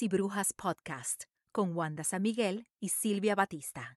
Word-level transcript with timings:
Y 0.00 0.08
Brujas 0.08 0.52
Podcast 0.52 1.24
con 1.52 1.76
Wanda 1.76 2.04
San 2.04 2.22
Miguel 2.22 2.66
y 2.80 2.88
Silvia 2.88 3.34
Batista. 3.34 3.96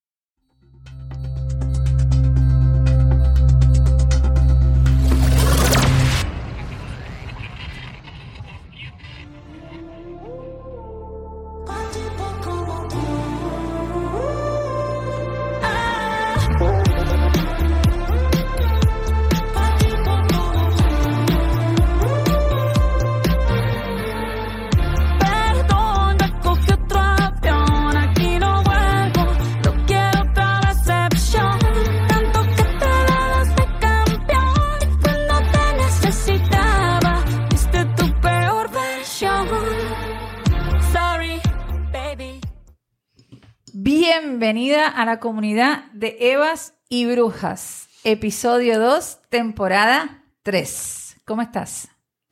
Bienvenida 44.49 44.87
a 44.87 45.03
la 45.03 45.19
comunidad 45.19 45.91
de 45.91 46.15
Evas 46.21 46.73
y 46.87 47.05
Brujas, 47.05 47.89
episodio 48.05 48.79
2, 48.79 49.19
temporada 49.27 50.23
3. 50.43 51.17
¿Cómo 51.25 51.41
estás? 51.41 51.89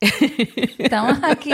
Estamos 0.78 1.18
aquí 1.22 1.52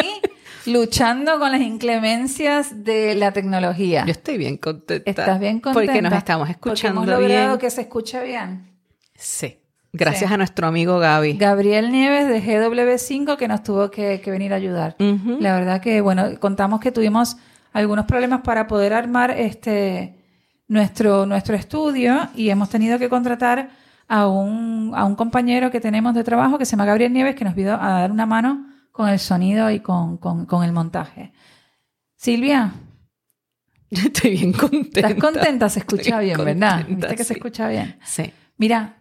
luchando 0.67 1.41
con 1.41 1.51
las 1.51 1.63
inclemencias 1.63 2.85
de 2.85 3.17
la 3.17 3.33
tecnología. 3.33 4.05
Yo 4.07 4.13
estoy 4.13 4.39
bien 4.39 4.57
contenta. 4.57 5.11
¿Estás 5.11 5.41
bien 5.41 5.59
contenta? 5.59 5.85
Porque 5.93 6.01
nos 6.01 6.13
estamos 6.13 6.47
Porque 6.47 6.53
escuchando 6.53 7.03
hemos 7.03 7.21
logrado 7.21 7.49
bien. 7.49 7.59
que 7.59 7.69
se 7.69 7.81
escuche 7.81 8.23
bien. 8.23 8.71
Sí. 9.17 9.59
Gracias 9.93 10.29
Sí. 10.29 10.35
a 10.35 10.37
nuestro 10.37 10.69
amigo 10.69 11.01
Gaby. 11.01 11.39
Gabriel 11.39 11.91
Nieves 11.91 12.29
de 12.29 12.41
GW5 12.41 13.37
que 13.37 13.49
nos 13.49 13.65
tuvo 13.65 13.91
que, 13.91 14.21
que 14.21 14.31
venir 14.31 14.53
a 14.53 14.57
ayudar. 14.59 14.95
La 15.01 15.57
verdad 15.57 15.81
que, 15.81 16.01
bueno, 16.01 16.39
contamos 16.39 16.79
que 16.79 16.93
tuvimos 16.93 17.37
algunos 17.73 18.05
problemas 18.05 18.43
para 18.43 18.69
poder 18.69 18.93
armar 18.95 19.33
este 19.33 20.22
nuestro, 20.73 21.27
nuestro 21.27 21.55
estudio 21.55 22.28
y 22.34 22.48
hemos 22.51 22.69
tenido 22.70 22.98
que 22.98 23.09
contratar 23.09 23.69
a 24.09 24.27
un, 24.27 24.92
a 24.95 25.05
un 25.05 25.15
compañero 25.15 25.70
que 25.70 25.81
tenemos 25.81 26.15
de 26.15 26.25
trabajo 26.25 26.59
que 26.59 26.65
se 26.65 26.73
llama 26.73 26.87
Gabriel 26.87 27.12
Nieves 27.12 27.34
que 27.37 27.45
nos 27.45 27.55
vino 27.55 27.73
a 27.75 28.01
dar 28.01 28.11
una 28.11 28.27
mano 28.27 28.67
con 28.91 29.09
el 29.09 29.19
sonido 29.19 29.70
y 29.70 29.81
con, 29.81 30.17
con- 30.19 30.47
con 30.47 30.65
el 30.65 30.73
montaje. 30.73 31.33
Silvia, 32.17 32.73
Estoy 33.91 34.31
bien 34.31 34.53
contenta. 34.53 35.00
¿estás 35.00 35.15
contenta? 35.17 35.69
Se 35.69 35.81
escucha 35.81 36.19
bien, 36.20 36.43
¿verdad? 36.43 36.87
¿Viste 36.89 37.09
que 37.15 37.25
se 37.25 37.34
sí. 37.34 37.34
escucha 37.34 37.69
bien? 37.69 37.98
Sí. 38.05 38.33
Mira, 38.56 38.97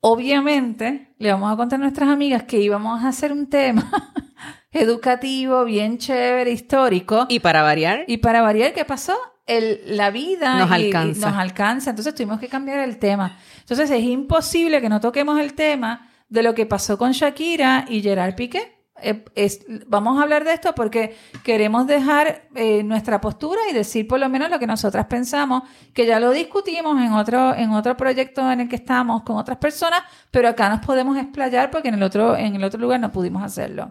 obviamente 0.00 1.14
le 1.18 1.30
vamos 1.32 1.52
a 1.52 1.56
contar 1.56 1.78
a 1.78 1.82
nuestras 1.82 2.08
amigas 2.08 2.42
que 2.44 2.58
íbamos 2.60 3.04
a 3.04 3.08
hacer 3.08 3.32
un 3.32 3.48
tema 3.48 3.88
educativo, 4.72 5.64
bien 5.64 5.98
chévere, 5.98 6.50
histórico. 6.50 7.26
Y 7.28 7.38
para 7.38 7.62
variar, 7.62 8.04
Y 8.08 8.16
para 8.18 8.42
variar, 8.42 8.72
¿qué 8.72 8.84
pasó? 8.84 9.16
El, 9.46 9.80
la 9.96 10.10
vida 10.10 10.54
Nos 10.58 10.70
y- 10.70 10.82
y 10.82 10.86
alcanza. 10.86 11.28
nos 11.30 11.38
alcanza. 11.38 11.90
Entonces 11.90 12.14
tuvimos 12.14 12.38
que 12.40 12.48
cambiar 12.48 12.78
el 12.80 12.98
tema. 12.98 13.36
Entonces 13.60 13.90
es 13.90 14.02
imposible 14.02 14.80
que 14.80 14.88
no 14.88 15.00
toquemos 15.00 15.38
el 15.40 15.54
tema 15.54 16.08
de 16.28 16.42
lo 16.42 16.54
que 16.54 16.66
pasó 16.66 16.96
con 16.96 17.12
Shakira 17.12 17.84
y 17.88 18.00
Gerard 18.02 18.34
Piqué. 18.36 18.76
Eh, 19.02 19.24
es- 19.34 19.64
vamos 19.88 20.18
a 20.18 20.22
hablar 20.24 20.44
de 20.44 20.52
esto 20.52 20.74
porque 20.74 21.16
queremos 21.42 21.86
dejar 21.86 22.48
eh, 22.54 22.82
nuestra 22.82 23.18
postura 23.20 23.58
y 23.70 23.72
decir 23.74 24.06
por 24.06 24.20
lo 24.20 24.28
menos 24.28 24.50
lo 24.50 24.58
que 24.58 24.66
nosotras 24.66 25.06
pensamos, 25.06 25.62
que 25.94 26.04
ya 26.06 26.20
lo 26.20 26.30
discutimos 26.32 27.00
en 27.00 27.12
otro, 27.14 27.54
en 27.54 27.70
otro 27.70 27.96
proyecto 27.96 28.48
en 28.52 28.60
el 28.60 28.68
que 28.68 28.76
estamos 28.76 29.22
con 29.22 29.36
otras 29.38 29.56
personas, 29.56 30.02
pero 30.30 30.48
acá 30.50 30.68
nos 30.68 30.84
podemos 30.84 31.16
explayar 31.16 31.70
porque 31.70 31.88
en 31.88 31.94
el 31.94 32.02
otro, 32.02 32.36
en 32.36 32.54
el 32.54 32.62
otro 32.62 32.78
lugar 32.78 33.00
no 33.00 33.10
pudimos 33.10 33.42
hacerlo. 33.42 33.90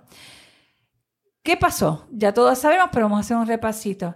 ¿Qué 1.43 1.57
pasó? 1.57 2.05
Ya 2.11 2.33
todos 2.33 2.59
sabemos, 2.59 2.89
pero 2.91 3.05
vamos 3.05 3.17
a 3.17 3.21
hacer 3.21 3.37
un 3.37 3.47
repasito. 3.47 4.15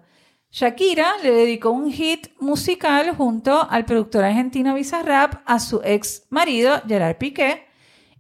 Shakira 0.54 1.16
le 1.24 1.32
dedicó 1.32 1.72
un 1.72 1.92
hit 1.92 2.28
musical 2.40 3.16
junto 3.16 3.68
al 3.72 3.86
productor 3.86 4.24
argentino 4.24 4.76
Bizarrap 4.76 5.42
a 5.48 5.60
su 5.60 5.82
ex 5.84 6.28
marido 6.30 6.80
Gerard 6.88 7.18
Piqué. 7.18 7.66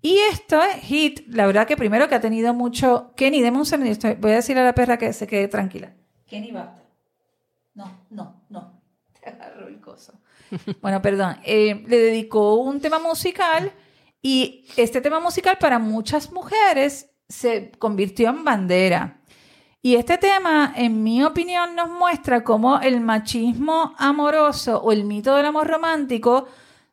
Y 0.01 0.17
esto 0.31 0.59
es 0.59 0.77
hit, 0.81 1.27
la 1.27 1.45
verdad 1.45 1.67
que 1.67 1.77
primero 1.77 2.09
que 2.09 2.15
ha 2.15 2.19
tenido 2.19 2.51
mucho... 2.55 3.13
Kenny, 3.15 3.39
deme 3.43 3.59
un 3.59 3.67
segundo, 3.67 3.91
estoy- 3.91 4.15
voy 4.15 4.31
a 4.31 4.35
decirle 4.37 4.61
a 4.63 4.65
la 4.65 4.73
perra 4.73 4.97
que 4.97 5.13
se 5.13 5.27
quede 5.27 5.47
tranquila. 5.47 5.93
Kenny, 6.25 6.51
basta. 6.51 6.81
No, 7.75 7.99
no, 8.09 8.41
no. 8.49 8.81
Te 9.21 9.29
agarro 9.29 9.67
el 9.67 9.79
coso. 9.79 10.13
Bueno, 10.81 11.03
perdón. 11.03 11.37
Eh, 11.45 11.83
le 11.87 11.97
dedicó 11.99 12.55
un 12.55 12.81
tema 12.81 12.97
musical 12.97 13.71
y 14.23 14.65
este 14.75 15.01
tema 15.01 15.19
musical 15.19 15.57
para 15.59 15.77
muchas 15.77 16.31
mujeres 16.31 17.11
se 17.29 17.71
convirtió 17.77 18.29
en 18.29 18.43
bandera. 18.43 19.21
Y 19.85 19.95
este 19.95 20.17
tema, 20.17 20.71
en 20.77 21.03
mi 21.03 21.23
opinión, 21.25 21.75
nos 21.75 21.89
muestra 21.89 22.41
cómo 22.45 22.79
el 22.79 23.01
machismo 23.01 23.93
amoroso 23.97 24.79
o 24.81 24.93
el 24.93 25.03
mito 25.03 25.35
del 25.35 25.45
amor 25.45 25.67
romántico 25.67 26.47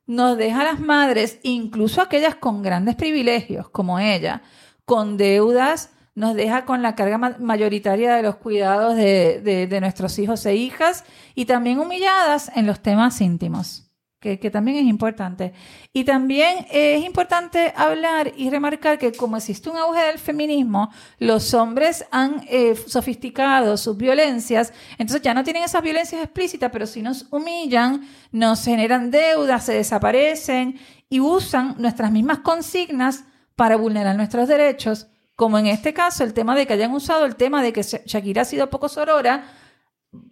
nos 0.09 0.37
deja 0.37 0.63
a 0.63 0.65
las 0.65 0.81
madres, 0.81 1.39
incluso 1.45 2.03
aquellas 2.03 2.35
con 2.35 2.63
grandes 2.63 2.97
privilegios 2.97 3.69
como 3.71 4.01
ella, 4.01 4.43
con 4.85 5.17
deudas, 5.17 5.91
nos 6.17 6.35
deja 6.35 6.65
con 6.65 6.83
la 6.83 6.97
carga 6.97 7.17
ma- 7.17 7.37
mayoritaria 7.39 8.17
de 8.17 8.23
los 8.25 8.35
cuidados 8.35 8.97
de, 8.97 9.41
de- 9.41 9.69
de 9.69 9.81
nuestros 9.81 10.19
hijos 10.19 10.45
e 10.47 10.57
hijas 10.57 11.05
y 11.37 11.45
también 11.45 11.79
humilladas 11.79 12.51
en 12.57 12.67
los 12.67 12.81
temas 12.81 13.21
íntimos, 13.21 13.89
que, 14.21 14.37
también 14.51 14.77
es 14.77 14.85
importante. 14.85 15.53
Y 15.93 16.05
también 16.05 16.67
es 16.71 17.05
importante 17.05 17.73
hablar 17.75 18.33
y 18.37 18.51
remarcar 18.51 18.99
que 18.99 19.13
como 19.13 19.39
existe 19.39 19.71
un 19.71 19.79
auge 19.79 20.03
del 20.03 20.19
feminismo, 20.19 20.91
los 21.19 21.55
hombres 21.55 22.05
han 22.11 22.45
eh, 22.49 22.75
sofisticado 22.87 23.77
sus 23.79 23.97
violencias, 23.97 24.73
entonces 24.99 25.23
ya 25.23 25.33
no 25.35 25.43
tienen 25.43 25.63
esas 25.65 25.83
violencias 25.83 26.23
explícitas, 26.23 26.71
pero 26.71 26.87
sí 26.87 27.01
nos 27.03 27.27
humillan, 27.31 28.07
nos 28.31 28.63
generan 28.65 29.11
deudas, 29.11 29.65
se 29.65 29.73
desaparecen 29.73 30.79
y 31.09 31.21
usan 31.21 31.75
nuestras 31.79 32.13
mismas 32.13 32.41
consignas 32.41 33.25
para 33.57 33.77
vulnerar 33.77 34.17
nuestros 34.17 34.47
derechos, 34.49 35.09
como 35.35 35.59
en 35.59 35.67
este 35.67 35.95
caso 35.95 36.25
el 36.25 36.35
tema 36.35 36.55
de 36.55 36.67
que 36.67 36.75
hayan 36.75 36.93
usado 36.93 37.25
el 37.25 37.37
tema 37.37 37.63
de 37.63 37.73
que 37.73 37.83
Sha- 37.83 38.03
Shakira 38.05 38.43
ha 38.43 38.45
sido 38.45 38.69
poco 38.69 38.89
sorora 38.91 39.45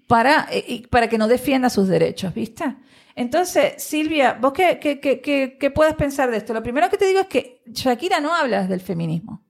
para, 0.07 0.47
eh, 0.51 0.87
para 0.91 1.09
que 1.09 1.19
no 1.19 1.29
defienda 1.29 1.71
sus 1.71 1.89
derechos, 1.89 2.35
¿viste? 2.35 2.77
Entonces, 3.19 3.83
Silvia, 3.83 4.39
¿vos 4.41 4.53
qué, 4.53 4.79
qué, 4.81 5.01
qué, 5.01 5.21
qué- 5.21 5.57
qué 5.59 5.71
puedes 5.73 5.95
pensar 5.95 6.31
de 6.31 6.37
esto? 6.37 6.55
Lo 6.55 6.63
primero 6.63 6.89
que 6.89 6.97
te 6.97 7.05
digo 7.07 7.19
es 7.21 7.27
que 7.27 7.63
Shakira 7.67 8.21
no 8.21 8.33
habla 8.33 8.67
del 8.69 8.81
feminismo. 8.81 9.43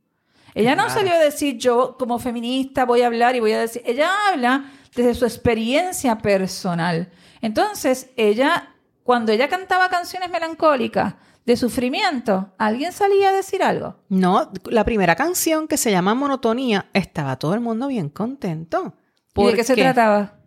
Ella 0.54 0.74
no 0.74 0.84
salió 0.88 1.12
a 1.12 1.18
decir 1.18 1.58
yo 1.58 1.96
como 1.98 2.18
feminista 2.18 2.86
voy 2.86 3.02
a 3.02 3.06
hablar 3.08 3.36
y 3.36 3.40
voy 3.40 3.52
a 3.52 3.60
decir, 3.60 3.82
ella 3.84 4.10
habla 4.32 4.64
desde 4.96 5.14
su 5.14 5.26
experiencia 5.26 6.16
personal. 6.18 7.10
Entonces, 7.42 8.08
ella, 8.16 8.74
cuando 9.04 9.32
ella 9.32 9.48
cantaba 9.50 9.90
canciones 9.90 10.30
melancólicas 10.30 11.14
de 11.44 11.56
sufrimiento, 11.56 12.54
¿alguien 12.56 12.92
salía 12.92 13.28
a 13.28 13.32
decir 13.32 13.62
algo? 13.62 13.96
No, 14.08 14.50
la 14.64 14.84
primera 14.84 15.14
canción 15.14 15.68
que 15.68 15.76
se 15.76 15.90
llama 15.90 16.14
Monotonía, 16.14 16.86
estaba 16.94 17.36
todo 17.36 17.52
el 17.52 17.60
mundo 17.60 17.86
bien 17.86 18.08
contento. 18.08 18.94
¿Y 19.36 19.50
de 19.50 19.56
qué 19.56 19.64
se 19.64 19.74
trataba? 19.82 20.37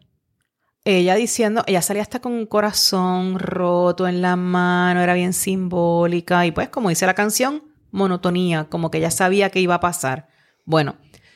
Ella 0.83 1.13
diciendo, 1.15 1.63
ella 1.67 1.81
salía 1.83 2.01
hasta 2.01 2.21
con 2.21 2.31
un 2.33 2.47
corazón 2.47 3.37
roto 3.37 4.07
en 4.07 4.21
la 4.21 4.35
mano, 4.35 5.01
era 5.01 5.13
bien 5.13 5.33
simbólica. 5.33 6.45
Y 6.45 6.51
pues, 6.51 6.69
como 6.69 6.89
dice 6.89 7.05
la 7.05 7.13
canción, 7.13 7.63
monotonía, 7.91 8.65
como 8.69 8.89
que 8.89 8.97
ella 8.97 9.11
sabía 9.11 9.51
que 9.51 9.59
iba 9.59 9.75
a 9.75 9.79
pasar. 9.79 10.27
Bueno, 10.65 10.95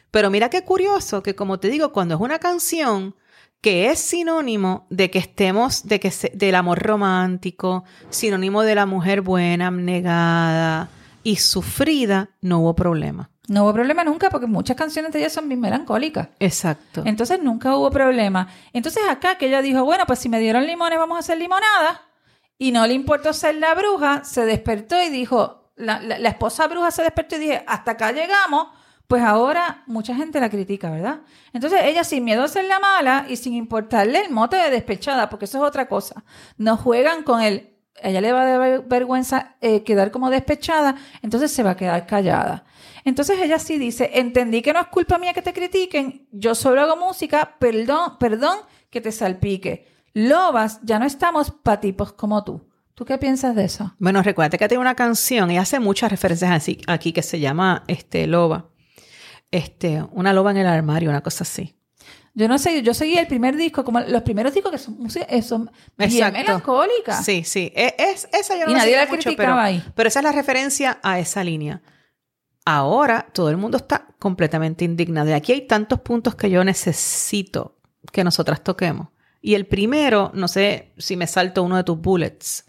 pero 0.09 0.31
mira 0.31 0.50
qué 0.50 0.63
curioso 0.63 1.21
que, 1.21 1.36
como 1.36 1.59
te 1.59 1.69
digo, 1.69 1.92
cuando 1.92 2.15
es 2.15 2.21
una 2.21 2.39
canción 2.39 3.15
que 3.62 3.89
es 3.92 4.00
sinónimo 4.00 4.88
de 4.89 5.12
que 5.12 5.19
estemos, 5.19 5.83
de 5.88 6.00
que 6.00 6.09
se- 6.12 6.31
del 6.36 6.56
amor 6.56 6.80
romántico, 6.80 7.83
sinónimo 8.09 8.63
de 8.63 8.75
la 8.75 8.86
mujer 8.88 9.21
buena, 9.21 9.68
abnegada 9.68 10.89
y 11.24 11.36
sufrida, 11.38 12.30
no 12.42 12.59
hubo 12.59 12.75
problema. 12.75 13.31
No 13.47 13.63
hubo 13.63 13.74
problema 13.74 14.03
nunca 14.03 14.30
porque 14.30 14.47
muchas 14.47 14.75
canciones 14.75 15.12
de 15.12 15.19
ella 15.19 15.30
son 15.30 15.47
bien 15.47 15.59
melancólicas. 15.59 16.30
Exacto. 16.39 17.03
Entonces 17.06 17.42
nunca 17.44 17.75
hubo 17.77 17.92
problema. 17.92 18.47
Entonces 18.74 19.03
acá 19.09 19.38
que 19.38 19.47
ella 19.47 19.62
dijo, 19.62 19.83
bueno, 19.86 20.06
pues 20.07 20.19
si 20.19 20.30
me 20.30 20.39
dieron 20.39 20.65
limones 20.65 20.97
vamos 20.97 21.18
a 21.18 21.19
hacer 21.19 21.38
limonada. 21.38 22.01
Y 22.57 22.71
no 22.71 22.88
le 22.88 22.94
importó 22.94 23.33
ser 23.33 23.56
la 23.56 23.74
bruja, 23.75 24.24
se 24.24 24.45
despertó 24.45 25.01
y 25.03 25.09
dijo, 25.09 25.69
la, 25.75 26.00
la- 26.00 26.18
la 26.19 26.30
esposa 26.30 26.68
bruja 26.68 26.89
se 26.89 27.03
despertó 27.03 27.36
y 27.36 27.39
dije, 27.39 27.63
hasta 27.68 27.92
acá 27.92 28.12
llegamos, 28.13 28.68
pues 29.07 29.21
ahora 29.21 29.83
mucha 29.86 30.15
gente 30.15 30.39
la 30.39 30.50
critica, 30.50 30.89
¿verdad? 30.89 31.19
Entonces 31.53 31.81
ella 31.83 32.03
sin 32.03 32.24
miedo 32.24 32.44
a 32.44 32.47
ser 32.47 32.65
la 32.65 32.80
mala 32.80 33.25
y 33.30 33.36
sin 33.36 33.53
importarle 33.53 34.21
el 34.21 34.31
mote 34.31 34.56
de 34.56 34.69
despechada, 34.71 35.30
porque 35.30 35.45
eso 35.45 35.57
es 35.59 35.63
otra 35.65 35.88
cosa, 35.88 36.24
nos 36.57 36.80
juegan 36.80 37.21
con 37.24 37.42
el 37.42 37.75
ella 38.01 38.21
le 38.21 38.31
va 38.31 38.42
a 38.42 38.45
dar 38.45 38.88
vergüenza 38.88 39.56
eh, 39.62 39.83
quedar 39.83 40.12
como 40.12 40.30
despechada, 40.30 40.95
entonces 41.21 41.51
se 41.51 41.63
va 41.63 41.71
a 41.71 41.77
quedar 41.77 42.06
callada. 42.06 42.65
Entonces 43.03 43.39
ella 43.42 43.59
sí 43.59 43.77
dice, 43.77 44.12
entendí 44.15 44.62
que 44.62 44.74
no 44.74 44.80
es 44.81 44.88
culpa 44.88 45.18
mía 45.18 45.33
que 45.33 45.42
te 45.42 45.53
critiquen, 45.53 46.27
yo 46.31 46.56
solo 46.56 46.81
hago 46.81 46.97
música, 46.97 47.56
perdón, 47.59 48.18
perdón 48.19 48.59
que 48.89 49.01
te 49.01 49.12
salpique. 49.12 49.88
Lobas, 50.13 50.80
ya 50.83 50.97
no 50.97 51.06
estamos 51.06 51.51
para 51.51 51.81
tipos 51.81 52.13
como 52.13 52.44
tú. 52.44 52.69
¿Tú 52.94 53.03
qué 53.03 53.18
piensas 53.18 53.56
de 53.56 53.65
eso? 53.65 53.94
Bueno, 54.00 54.24
recuerda 54.24 54.57
que 54.57 54.69
tiene 54.69 54.81
una 54.81 54.95
canción 54.95 55.51
y 55.51 55.57
hace 55.57 55.81
muchas 55.81 56.09
referencias 56.09 56.51
así, 56.51 56.81
aquí 56.88 57.12
que 57.12 57.21
se 57.21 57.42
llama 57.42 57.83
este, 57.88 58.25
Loba. 58.25 58.69
Este, 59.51 60.01
una 60.12 60.33
loba 60.33 60.51
en 60.51 60.57
el 60.57 60.68
armario, 60.68 61.09
una 61.09 61.21
cosa 61.21 61.44
así. 61.44 61.75
Yo 62.38 62.48
no 62.50 62.58
sé, 62.58 62.82
yo 62.84 62.94
seguí 62.94 63.18
el 63.18 63.28
primer 63.28 63.56
disco, 63.56 63.84
como 63.86 64.02
los 64.02 64.22
primeros 64.24 64.54
discos 64.54 64.70
que 64.72 64.78
son, 64.78 64.98
música- 65.00 65.26
eh, 65.30 65.42
son 65.42 65.72
bien 65.98 66.12
Exacto. 66.12 66.38
melancólicas. 66.38 67.24
Sí, 67.26 67.44
sí. 67.46 67.72
E- 67.74 67.96
Es, 67.98 68.28
esa 68.34 68.56
yo 68.58 68.66
no 68.66 68.72
Y 68.72 68.74
la 68.74 68.80
nadie 68.80 68.96
la 68.98 69.06
mucho, 69.06 69.22
criticaba 69.30 69.38
pero, 69.38 69.60
ahí. 69.60 69.84
pero 69.96 70.10
esa 70.10 70.20
es 70.20 70.24
la 70.26 70.32
referencia 70.34 71.00
a 71.02 71.18
esa 71.18 71.44
línea. 71.46 71.82
Ahora 72.66 73.28
todo 73.32 73.50
el 73.50 73.58
mundo 73.58 73.78
está 73.78 74.08
completamente 74.20 74.84
indignado. 74.86 75.30
Y 75.30 75.34
aquí 75.34 75.54
hay 75.54 75.62
tantos 75.68 76.02
puntos 76.02 76.36
que 76.36 76.50
yo 76.50 76.64
necesito 76.64 77.78
que 78.12 78.24
nosotras 78.24 78.64
toquemos. 78.64 79.08
Y 79.42 79.54
el 79.54 79.68
primero, 79.68 80.31
no 80.34 80.48
sé 80.48 80.94
si 80.98 81.16
me 81.16 81.28
salto 81.28 81.62
uno 81.64 81.78
de 81.78 81.84
tus 81.84 82.00
bullets. 82.00 82.66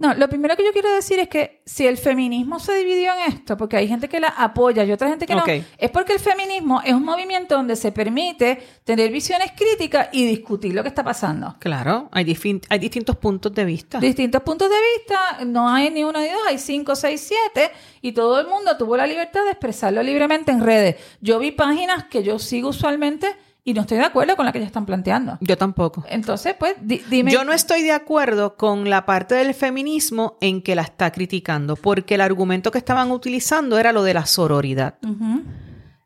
No, 0.00 0.14
lo 0.14 0.30
primero 0.30 0.56
que 0.56 0.64
yo 0.64 0.72
quiero 0.72 0.90
decir 0.90 1.18
es 1.18 1.28
que 1.28 1.60
si 1.66 1.86
el 1.86 1.98
feminismo 1.98 2.58
se 2.58 2.74
dividió 2.74 3.12
en 3.12 3.32
esto, 3.34 3.58
porque 3.58 3.76
hay 3.76 3.86
gente 3.86 4.08
que 4.08 4.18
la 4.18 4.28
apoya 4.28 4.82
y 4.82 4.92
otra 4.92 5.10
gente 5.10 5.26
que 5.26 5.34
no, 5.34 5.44
es 5.46 5.90
porque 5.90 6.14
el 6.14 6.20
feminismo 6.20 6.80
es 6.82 6.94
un 6.94 7.04
movimiento 7.04 7.54
donde 7.54 7.76
se 7.76 7.92
permite 7.92 8.62
tener 8.82 9.12
visiones 9.12 9.52
críticas 9.54 10.08
y 10.12 10.24
discutir 10.24 10.74
lo 10.74 10.82
que 10.82 10.88
está 10.88 11.04
pasando. 11.04 11.54
Claro, 11.58 12.08
hay, 12.12 12.34
hay 12.70 12.78
distintos 12.78 13.16
puntos 13.16 13.52
de 13.52 13.64
vista. 13.66 14.00
Distintos 14.00 14.42
puntos 14.42 14.70
de 14.70 14.76
vista, 14.96 15.44
no 15.44 15.68
hay 15.68 15.90
ni 15.90 16.02
uno 16.02 16.18
ni 16.18 16.28
dos, 16.28 16.46
hay 16.48 16.56
cinco, 16.56 16.96
seis, 16.96 17.20
siete, 17.20 17.70
y 18.00 18.12
todo 18.12 18.40
el 18.40 18.46
mundo 18.46 18.78
tuvo 18.78 18.96
la 18.96 19.06
libertad 19.06 19.44
de 19.44 19.50
expresarlo 19.50 20.02
libremente 20.02 20.50
en 20.50 20.62
redes. 20.62 20.96
Yo 21.20 21.38
vi 21.38 21.50
páginas 21.50 22.04
que 22.04 22.22
yo 22.22 22.38
sigo 22.38 22.70
usualmente 22.70 23.36
y 23.64 23.74
no 23.74 23.82
estoy 23.82 23.98
de 23.98 24.04
acuerdo 24.04 24.36
con 24.36 24.46
la 24.46 24.52
que 24.52 24.58
ellas 24.58 24.68
están 24.68 24.86
planteando. 24.86 25.36
Yo 25.40 25.56
tampoco. 25.58 26.04
Entonces, 26.08 26.54
pues, 26.58 26.74
di- 26.80 27.02
dime. 27.10 27.30
Yo 27.30 27.44
no 27.44 27.52
estoy 27.52 27.82
de 27.82 27.92
acuerdo 27.92 28.56
con 28.56 28.88
la 28.88 29.04
parte 29.06 29.34
del 29.34 29.54
feminismo 29.54 30.38
en 30.40 30.62
que 30.62 30.74
la 30.74 30.82
está 30.82 31.10
criticando, 31.12 31.76
porque 31.76 32.14
el 32.14 32.20
argumento 32.22 32.70
que 32.70 32.78
estaban 32.78 33.10
utilizando 33.10 33.78
era 33.78 33.92
lo 33.92 34.02
de 34.02 34.14
la 34.14 34.26
sororidad. 34.26 34.98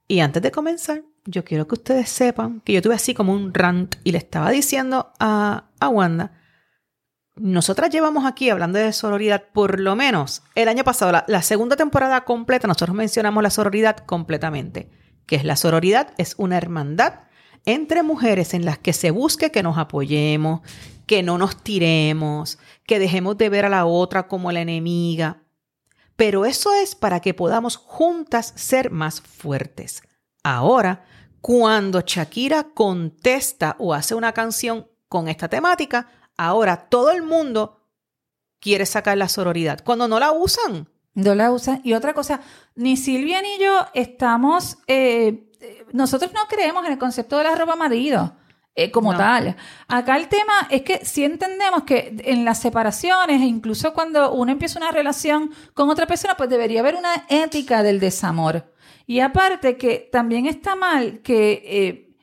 Y 0.08 0.20
antes 0.20 0.42
de 0.42 0.50
comenzar, 0.50 1.02
yo 1.26 1.44
quiero 1.44 1.66
que 1.66 1.74
ustedes 1.76 2.08
sepan 2.10 2.60
que 2.60 2.72
yo 2.74 2.82
tuve 2.82 2.94
así 2.96 3.14
como 3.14 3.32
un 3.32 3.54
rant 3.54 3.94
y 4.04 4.12
le 4.12 4.18
estaba 4.18 4.50
diciendo 4.50 5.12
a, 5.18 5.70
a 5.80 5.88
Wanda, 5.88 6.32
nosotras 7.36 7.90
llevamos 7.90 8.24
aquí 8.26 8.50
hablando 8.50 8.78
de 8.78 8.92
sororidad 8.92 9.44
por 9.52 9.80
lo 9.80 9.96
menos 9.96 10.42
el 10.54 10.68
año 10.68 10.84
pasado, 10.84 11.10
la, 11.10 11.24
la 11.26 11.42
segunda 11.42 11.74
temporada 11.76 12.20
completa, 12.24 12.68
nosotros 12.68 12.94
mencionamos 12.94 13.42
la 13.42 13.50
sororidad 13.50 13.96
completamente, 13.98 14.90
que 15.26 15.36
es 15.36 15.44
la 15.44 15.56
sororidad, 15.56 16.12
es 16.16 16.34
una 16.38 16.58
hermandad 16.58 17.20
entre 17.64 18.02
mujeres 18.02 18.55
en 18.55 18.64
las 18.64 18.78
que 18.78 18.93
se 18.93 19.11
busque 19.11 19.50
que 19.50 19.62
nos 19.62 19.78
apoyemos, 19.78 20.61
que 21.06 21.22
no 21.22 21.38
nos 21.38 21.62
tiremos, 21.62 22.58
que 22.87 22.99
dejemos 22.99 23.37
de 23.38 23.49
ver 23.49 23.64
a 23.64 23.70
la 23.70 23.87
otra 23.87 24.28
como 24.28 24.52
la 24.52 24.61
enemiga. 24.61 25.43
Pero 26.16 26.44
eso 26.44 26.72
es 26.72 26.94
para 26.94 27.20
que 27.20 27.34
podamos 27.34 27.76
juntas 27.76 28.52
ser 28.56 28.90
más 28.90 29.20
fuertes. 29.20 30.02
Ahora, 30.43 31.05
cuando 31.40 32.00
Shakira 32.00 32.69
contesta 32.75 33.76
o 33.78 33.94
hace 33.94 34.14
una 34.14 34.32
canción 34.32 34.88
con 35.08 35.28
esta 35.28 35.49
temática, 35.49 36.08
ahora 36.37 36.88
todo 36.88 37.11
el 37.11 37.22
mundo 37.22 37.81
quiere 38.61 38.87
sacar 38.87 39.19
la 39.19 39.28
sororidad. 39.28 39.81
Cuando 39.84 40.08
no 40.08 40.19
la 40.19 40.32
usan, 40.32 40.88
No 41.16 41.34
la 41.37 41.52
usan. 41.52 41.81
Y 41.84 41.93
otra 41.93 42.12
cosa, 42.12 42.40
ni 42.75 42.96
Silvia 42.96 43.40
ni 43.40 43.58
yo 43.61 43.87
estamos, 43.94 44.78
eh, 44.88 45.52
nosotros 45.94 46.32
no 46.35 46.41
creemos 46.49 46.85
en 46.85 46.93
el 46.93 46.99
concepto 46.99 47.38
de 47.38 47.44
la 47.44 47.55
ropa 47.55 47.76
marido. 47.76 48.35
eh, 48.76 48.91
como 48.91 49.12
No. 49.12 49.19
tal. 49.19 49.55
Acá 49.87 50.17
el 50.17 50.26
tema 50.26 50.67
es 50.69 50.82
que 50.82 51.05
si 51.05 51.23
entendemos 51.23 51.85
que 51.85 52.17
en 52.25 52.44
las 52.44 52.61
separaciones, 52.61 53.41
e 53.41 53.44
incluso 53.44 53.94
cuando 53.94 54.32
uno 54.32 54.50
empieza 54.50 54.81
una 54.81 54.91
relación 54.91 55.52
con 55.75 55.88
otra 55.91 56.08
persona, 56.08 56.37
pues 56.37 56.50
debería 56.50 56.81
haber 56.81 56.96
una 56.96 57.25
ética 57.29 57.85
del 57.85 58.00
desamor. 58.00 58.75
Y 59.06 59.20
aparte 59.20 59.76
que 59.76 60.08
también 60.11 60.46
está 60.46 60.75
mal 60.75 61.20
que 61.23 61.62
eh, 61.64 62.17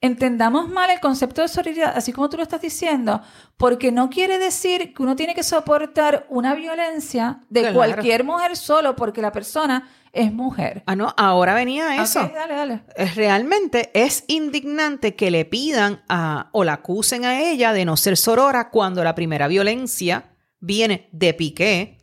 entendamos 0.00 0.68
mal 0.70 0.88
el 0.90 1.00
concepto 1.00 1.42
de 1.42 1.48
sororidad, 1.48 1.92
así 1.94 2.12
como 2.12 2.30
tú 2.30 2.36
lo 2.38 2.42
estás 2.44 2.60
diciendo, 2.62 3.20
porque 3.58 3.92
no 3.92 4.08
quiere 4.08 4.38
decir 4.38 4.94
que 4.94 5.02
uno 5.02 5.14
tiene 5.14 5.34
que 5.34 5.42
soportar 5.42 6.24
una 6.30 6.54
violencia 6.54 7.40
de 7.50 7.60
Claro. 7.60 7.74
cualquier 7.74 8.24
mujer 8.24 8.56
solo 8.56 8.94
porque 8.96 9.20
la 9.20 9.32
persona 9.32 9.88
es 10.12 10.32
mujer. 10.32 10.82
ah, 10.86 10.96
no, 10.96 11.14
ahora 11.16 11.54
venía 11.54 12.02
eso. 12.02 12.28
Dale, 12.34 12.54
dale. 12.54 12.82
Es- 12.96 13.14
Realmente 13.14 13.90
es 13.94 14.24
indignante 14.28 15.14
que 15.14 15.30
le 15.30 15.44
pidan 15.44 16.02
a, 16.08 16.48
o 16.52 16.64
la 16.64 16.74
acusen 16.74 17.24
a 17.24 17.40
ella 17.42 17.72
de 17.72 17.84
no 17.84 17.96
ser 17.96 18.16
sorora 18.16 18.70
cuando 18.70 19.04
la 19.04 19.14
primera 19.14 19.48
violencia 19.48 20.34
viene 20.60 21.08
de 21.12 21.34
Piqué 21.34 21.98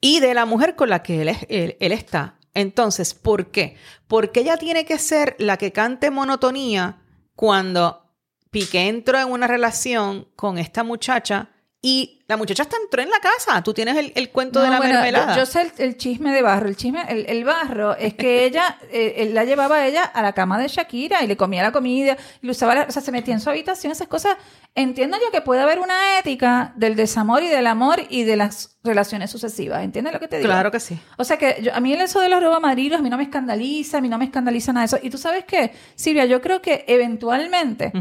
y 0.00 0.20
de 0.20 0.34
la 0.34 0.44
mujer 0.46 0.76
con 0.76 0.88
la 0.90 1.02
que 1.02 1.22
él, 1.22 1.28
él- 1.48 1.76
él 1.80 1.92
está. 1.92 2.38
Entonces, 2.52 3.14
¿por 3.14 3.50
qué? 3.50 3.76
Porque 4.06 4.40
ella 4.40 4.56
tiene 4.56 4.84
que 4.84 4.98
ser 4.98 5.34
la 5.38 5.56
que 5.56 5.72
cante 5.72 6.10
monotonía 6.10 7.02
cuando 7.34 8.14
Piqué 8.50 8.86
entró 8.88 9.18
en 9.18 9.30
una 9.32 9.48
relación 9.48 10.28
con 10.36 10.58
esta 10.58 10.84
muchacha 10.84 11.50
y 11.86 12.22
la 12.28 12.38
muchacha 12.38 12.62
hasta 12.62 12.78
entró 12.82 13.02
en 13.02 13.10
la 13.10 13.18
casa. 13.20 13.62
Tú 13.62 13.74
tienes 13.74 13.98
el, 13.98 14.10
el 14.14 14.30
cuento 14.30 14.62
de 14.62 14.70
la 14.70 14.78
bueno, 14.78 14.94
mermelada. 14.94 15.34
Yo, 15.34 15.40
yo 15.40 15.46
sé 15.46 15.60
el, 15.60 15.72
el 15.76 15.96
chisme 15.98 16.32
de 16.32 16.40
barro. 16.40 16.66
El 16.66 16.76
chisme, 16.76 17.04
el, 17.10 17.26
el 17.28 17.44
barro 17.44 17.94
es 17.96 18.14
que 18.14 18.46
ella, 18.46 18.78
eh, 18.90 19.16
él 19.18 19.34
la 19.34 19.44
llevaba 19.44 19.76
a 19.76 19.86
ella 19.86 20.02
a 20.04 20.22
la 20.22 20.32
cama 20.32 20.58
de 20.58 20.68
Shakira 20.68 21.22
y 21.22 21.26
le 21.26 21.36
comía 21.36 21.62
la 21.62 21.72
comida, 21.72 22.16
le 22.40 22.50
usaba, 22.50 22.74
la- 22.74 22.86
o 22.88 22.90
sea, 22.90 23.02
se 23.02 23.12
metía 23.12 23.34
en 23.34 23.40
su 23.40 23.50
habitación, 23.50 23.92
esas 23.92 24.08
cosas. 24.08 24.38
Entiendo 24.74 25.18
yo 25.22 25.30
que 25.30 25.42
puede 25.42 25.60
haber 25.60 25.78
una 25.78 26.18
ética 26.18 26.72
del 26.76 26.96
desamor 26.96 27.42
y 27.42 27.48
del 27.48 27.66
amor 27.66 28.00
y 28.08 28.24
de 28.24 28.36
las 28.36 28.78
relaciones 28.82 29.30
sucesivas. 29.30 29.84
¿Entiendes 29.84 30.14
lo 30.14 30.20
que 30.20 30.28
te 30.28 30.38
digo? 30.38 30.48
Claro 30.48 30.70
que 30.70 30.80
sí. 30.80 30.98
O 31.18 31.24
sea 31.24 31.36
que 31.36 31.58
yo- 31.62 31.74
a 31.74 31.80
mí 31.80 31.92
eso 31.92 32.20
de 32.20 32.30
los 32.30 32.42
robamaridos 32.42 32.98
a 33.00 33.02
mí 33.02 33.10
no 33.10 33.18
me 33.18 33.24
escandaliza, 33.24 33.98
a 33.98 34.00
mí 34.00 34.08
no 34.08 34.16
me 34.16 34.24
escandaliza 34.24 34.72
nada 34.72 34.86
de 34.86 34.96
eso. 34.96 34.98
Y 35.02 35.10
tú 35.10 35.18
sabes 35.18 35.44
qué, 35.44 35.72
Silvia, 35.96 36.24
yo 36.24 36.40
creo 36.40 36.62
que 36.62 36.86
eventualmente 36.88 37.92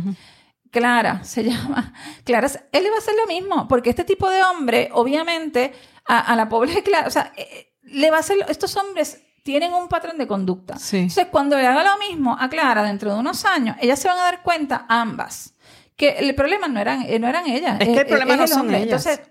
Clara 0.73 1.23
se 1.23 1.43
llama. 1.49 1.93
Clara, 2.25 2.47
él 2.71 2.83
le 2.83 2.89
va 2.89 2.97
a 2.97 2.99
hacer 2.99 3.13
lo 3.15 3.27
mismo, 3.27 3.67
porque 3.69 3.91
este 3.91 4.03
tipo 4.03 4.29
de 4.29 4.43
hombre, 4.43 4.89
obviamente, 4.91 5.71
a, 6.05 6.19
a 6.19 6.35
la 6.35 6.49
pobre 6.49 6.83
Clara, 6.83 7.07
o 7.07 7.11
sea, 7.11 7.31
eh, 7.37 7.75
le 7.83 8.11
va 8.11 8.17
a 8.17 8.19
hacer, 8.19 8.37
estos 8.49 8.75
hombres 8.75 9.21
tienen 9.43 9.73
un 9.73 9.87
patrón 9.87 10.17
de 10.17 10.27
conducta. 10.27 10.77
Sí. 10.77 10.97
Entonces, 10.97 11.27
cuando 11.27 11.57
le 11.57 11.67
haga 11.67 11.83
lo 11.83 11.97
mismo 11.99 12.35
a 12.37 12.49
Clara 12.49 12.83
dentro 12.83 13.13
de 13.13 13.19
unos 13.19 13.45
años, 13.45 13.77
ellas 13.79 13.99
se 13.99 14.07
van 14.07 14.17
a 14.17 14.23
dar 14.23 14.41
cuenta, 14.41 14.85
ambas, 14.89 15.53
que 15.95 16.09
el 16.09 16.33
problema 16.33 16.67
no 16.67 16.79
eran, 16.79 17.03
eh, 17.03 17.19
no 17.19 17.27
eran 17.27 17.47
ellas. 17.47 17.79
Es 17.79 17.87
que 17.87 18.01
el 18.01 18.07
problema 18.07 18.35
no 18.35 18.47
son 18.47 18.69
ellas. 18.73 19.05
Entonces, 19.05 19.21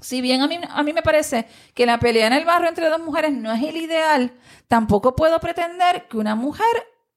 si 0.00 0.20
bien 0.20 0.40
a 0.40 0.48
mí, 0.48 0.58
a 0.68 0.82
mí 0.82 0.92
me 0.92 1.02
parece 1.02 1.46
que 1.74 1.84
la 1.84 1.98
pelea 1.98 2.26
en 2.26 2.32
el 2.32 2.44
barrio 2.44 2.68
entre 2.68 2.88
dos 2.88 3.00
mujeres 3.00 3.32
no 3.32 3.52
es 3.52 3.62
el 3.62 3.76
ideal, 3.76 4.32
tampoco 4.66 5.14
puedo 5.14 5.38
pretender 5.40 6.08
que 6.08 6.16
una 6.16 6.34
mujer 6.34 6.66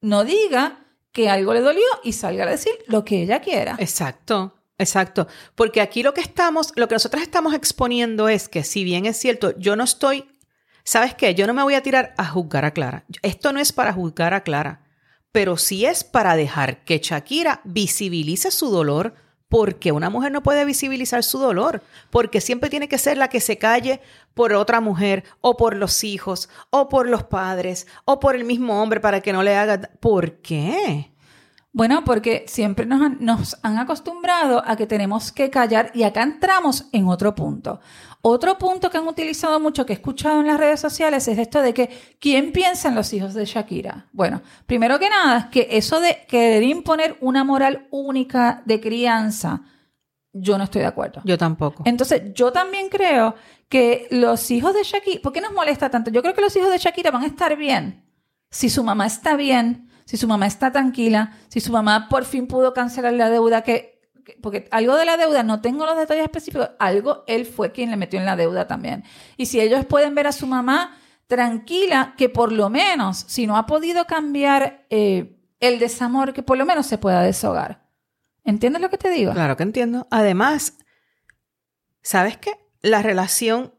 no 0.00 0.24
diga 0.24 0.78
que 1.18 1.28
algo 1.28 1.52
le 1.52 1.62
dolió 1.62 1.82
y 2.04 2.12
salga 2.12 2.44
a 2.44 2.48
decir 2.48 2.70
lo 2.86 3.04
que 3.04 3.22
ella 3.22 3.40
quiera. 3.40 3.74
Exacto, 3.80 4.54
exacto. 4.78 5.26
Porque 5.56 5.80
aquí 5.80 6.04
lo 6.04 6.14
que 6.14 6.20
estamos, 6.20 6.72
lo 6.76 6.86
que 6.86 6.94
nosotros 6.94 7.20
estamos 7.24 7.54
exponiendo 7.54 8.28
es 8.28 8.48
que 8.48 8.62
si 8.62 8.84
bien 8.84 9.04
es 9.04 9.16
cierto, 9.16 9.52
yo 9.58 9.74
no 9.74 9.82
estoy, 9.82 10.26
¿sabes 10.84 11.16
qué? 11.16 11.34
Yo 11.34 11.48
no 11.48 11.54
me 11.54 11.64
voy 11.64 11.74
a 11.74 11.82
tirar 11.82 12.14
a 12.18 12.24
juzgar 12.24 12.64
a 12.64 12.70
Clara. 12.70 13.04
Esto 13.22 13.52
no 13.52 13.58
es 13.58 13.72
para 13.72 13.92
juzgar 13.92 14.32
a 14.32 14.44
Clara, 14.44 14.86
pero 15.32 15.56
sí 15.56 15.86
es 15.86 16.04
para 16.04 16.36
dejar 16.36 16.84
que 16.84 17.00
Shakira 17.02 17.62
visibilice 17.64 18.52
su 18.52 18.70
dolor. 18.70 19.16
Porque 19.48 19.92
una 19.92 20.10
mujer 20.10 20.32
no 20.32 20.42
puede 20.42 20.64
visibilizar 20.64 21.22
su 21.22 21.38
dolor, 21.38 21.82
porque 22.10 22.40
siempre 22.40 22.68
tiene 22.68 22.88
que 22.88 22.98
ser 22.98 23.16
la 23.16 23.28
que 23.28 23.40
se 23.40 23.58
calle 23.58 24.00
por 24.34 24.52
otra 24.52 24.80
mujer, 24.80 25.24
o 25.40 25.56
por 25.56 25.74
los 25.74 26.04
hijos, 26.04 26.48
o 26.70 26.88
por 26.88 27.08
los 27.08 27.24
padres, 27.24 27.86
o 28.04 28.20
por 28.20 28.36
el 28.36 28.44
mismo 28.44 28.82
hombre 28.82 29.00
para 29.00 29.20
que 29.20 29.32
no 29.32 29.42
le 29.42 29.56
haga. 29.56 29.90
¿Por 30.00 30.40
qué? 30.42 31.12
Bueno, 31.72 32.02
porque 32.04 32.44
siempre 32.48 32.86
nos 32.86 33.00
han, 33.02 33.18
nos 33.20 33.56
han 33.62 33.78
acostumbrado 33.78 34.62
a 34.66 34.76
que 34.76 34.86
tenemos 34.86 35.32
que 35.32 35.50
callar 35.50 35.92
y 35.94 36.02
acá 36.02 36.22
entramos 36.22 36.88
en 36.92 37.06
otro 37.06 37.34
punto. 37.34 37.80
Otro 38.20 38.58
punto 38.58 38.90
que 38.90 38.98
han 38.98 39.06
utilizado 39.06 39.60
mucho, 39.60 39.86
que 39.86 39.92
he 39.92 39.96
escuchado 39.96 40.40
en 40.40 40.48
las 40.48 40.58
redes 40.58 40.80
sociales, 40.80 41.28
es 41.28 41.38
esto 41.38 41.62
de 41.62 41.72
que 41.72 41.88
¿quién 42.18 42.52
piensa 42.52 42.88
en 42.88 42.94
los 42.94 43.12
hijos 43.12 43.34
de 43.34 43.44
Shakira? 43.44 44.08
Bueno, 44.12 44.42
primero 44.66 44.98
que 44.98 45.08
nada, 45.08 45.50
que 45.50 45.68
eso 45.70 46.00
de 46.00 46.26
querer 46.28 46.64
imponer 46.64 47.16
una 47.20 47.44
moral 47.44 47.86
única 47.90 48.62
de 48.66 48.80
crianza, 48.80 49.62
yo 50.32 50.58
no 50.58 50.64
estoy 50.64 50.82
de 50.82 50.88
acuerdo. 50.88 51.22
Yo 51.24 51.38
tampoco. 51.38 51.84
Entonces, 51.86 52.34
yo 52.34 52.52
también 52.52 52.88
creo 52.88 53.36
que 53.68 54.08
los 54.10 54.50
hijos 54.50 54.74
de 54.74 54.82
Shakira, 54.82 55.20
¿por 55.22 55.32
qué 55.32 55.40
nos 55.40 55.52
molesta 55.52 55.88
tanto? 55.88 56.10
Yo 56.10 56.22
creo 56.22 56.34
que 56.34 56.42
los 56.42 56.54
hijos 56.56 56.70
de 56.70 56.78
Shakira 56.78 57.10
van 57.10 57.22
a 57.22 57.26
estar 57.26 57.56
bien 57.56 58.08
si 58.50 58.70
su 58.70 58.82
mamá 58.82 59.06
está 59.06 59.36
bien, 59.36 59.90
si 60.04 60.16
su 60.16 60.26
mamá 60.26 60.46
está 60.46 60.72
tranquila, 60.72 61.36
si 61.48 61.60
su 61.60 61.72
mamá 61.72 62.08
por 62.08 62.24
fin 62.24 62.46
pudo 62.46 62.72
cancelar 62.72 63.12
la 63.12 63.30
deuda 63.30 63.62
que, 63.62 63.97
porque 64.42 64.68
algo 64.70 64.96
de 64.96 65.04
la 65.04 65.16
deuda, 65.16 65.42
no 65.42 65.60
tengo 65.60 65.86
los 65.86 65.96
detalles 65.96 66.24
específicos, 66.24 66.70
algo 66.78 67.24
él 67.26 67.46
fue 67.46 67.72
quien 67.72 67.90
le 67.90 67.96
metió 67.96 68.18
en 68.18 68.26
la 68.26 68.36
deuda 68.36 68.66
también. 68.66 69.04
Y 69.36 69.46
si 69.46 69.60
ellos 69.60 69.84
pueden 69.86 70.14
ver 70.14 70.26
a 70.26 70.32
su 70.32 70.46
mamá 70.46 70.96
tranquila, 71.26 72.14
que 72.16 72.28
por 72.28 72.52
lo 72.52 72.70
menos, 72.70 73.24
si 73.28 73.46
no 73.46 73.56
ha 73.56 73.66
podido 73.66 74.06
cambiar 74.06 74.86
eh, 74.90 75.38
el 75.60 75.78
desamor, 75.78 76.32
que 76.32 76.42
por 76.42 76.56
lo 76.56 76.66
menos 76.66 76.86
se 76.86 76.98
pueda 76.98 77.22
deshogar. 77.22 77.86
¿Entiendes 78.44 78.80
lo 78.80 78.90
que 78.90 78.98
te 78.98 79.10
digo? 79.10 79.32
Claro 79.32 79.56
que 79.56 79.62
entiendo. 79.62 80.08
Además, 80.10 80.78
¿sabes 82.02 82.38
qué? 82.38 82.52
La 82.80 83.02
relación 83.02 83.74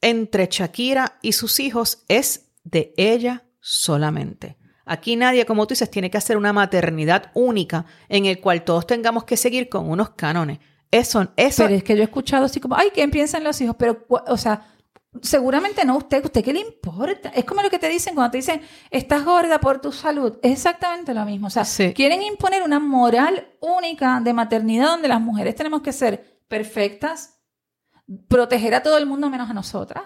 entre 0.00 0.48
Shakira 0.50 1.18
y 1.22 1.32
sus 1.32 1.60
hijos 1.60 2.04
es 2.08 2.52
de 2.64 2.92
ella 2.96 3.44
solamente. 3.60 4.58
Aquí 4.86 5.16
nadie, 5.16 5.44
como 5.44 5.66
tú 5.66 5.72
dices, 5.72 5.90
tiene 5.90 6.10
que 6.10 6.16
hacer 6.16 6.36
una 6.36 6.52
maternidad 6.52 7.30
única 7.34 7.84
en 8.08 8.24
el 8.26 8.40
cual 8.40 8.62
todos 8.64 8.86
tengamos 8.86 9.24
que 9.24 9.36
seguir 9.36 9.68
con 9.68 9.90
unos 9.90 10.10
cánones. 10.10 10.60
Eso, 10.92 11.26
eso. 11.36 11.64
Pero 11.64 11.74
es 11.74 11.82
que 11.84 11.96
yo 11.96 12.02
he 12.02 12.04
escuchado 12.04 12.44
así 12.44 12.60
como, 12.60 12.76
ay, 12.76 12.90
¿quién 12.94 13.10
piensa 13.10 13.36
en 13.38 13.44
los 13.44 13.60
hijos? 13.60 13.74
Pero, 13.76 14.06
o 14.08 14.36
sea, 14.36 14.64
seguramente 15.22 15.84
no 15.84 15.96
usted. 15.96 16.24
¿Usted 16.24 16.44
qué 16.44 16.52
le 16.52 16.60
importa? 16.60 17.30
Es 17.30 17.44
como 17.44 17.62
lo 17.62 17.68
que 17.68 17.80
te 17.80 17.88
dicen 17.88 18.14
cuando 18.14 18.30
te 18.30 18.38
dicen, 18.38 18.60
estás 18.90 19.24
gorda 19.24 19.58
por 19.58 19.80
tu 19.80 19.90
salud. 19.90 20.38
Es 20.42 20.52
exactamente 20.52 21.12
lo 21.12 21.24
mismo. 21.24 21.48
O 21.48 21.50
sea, 21.50 21.64
Sí. 21.64 21.92
quieren 21.92 22.22
imponer 22.22 22.62
una 22.62 22.78
moral 22.78 23.48
única 23.60 24.20
de 24.20 24.32
maternidad 24.32 24.86
donde 24.86 25.08
las 25.08 25.20
mujeres 25.20 25.56
tenemos 25.56 25.82
que 25.82 25.92
ser 25.92 26.40
perfectas, 26.46 27.40
proteger 28.28 28.74
a 28.76 28.82
todo 28.84 28.98
el 28.98 29.06
mundo 29.06 29.28
menos 29.30 29.50
a 29.50 29.54
nosotras 29.54 30.04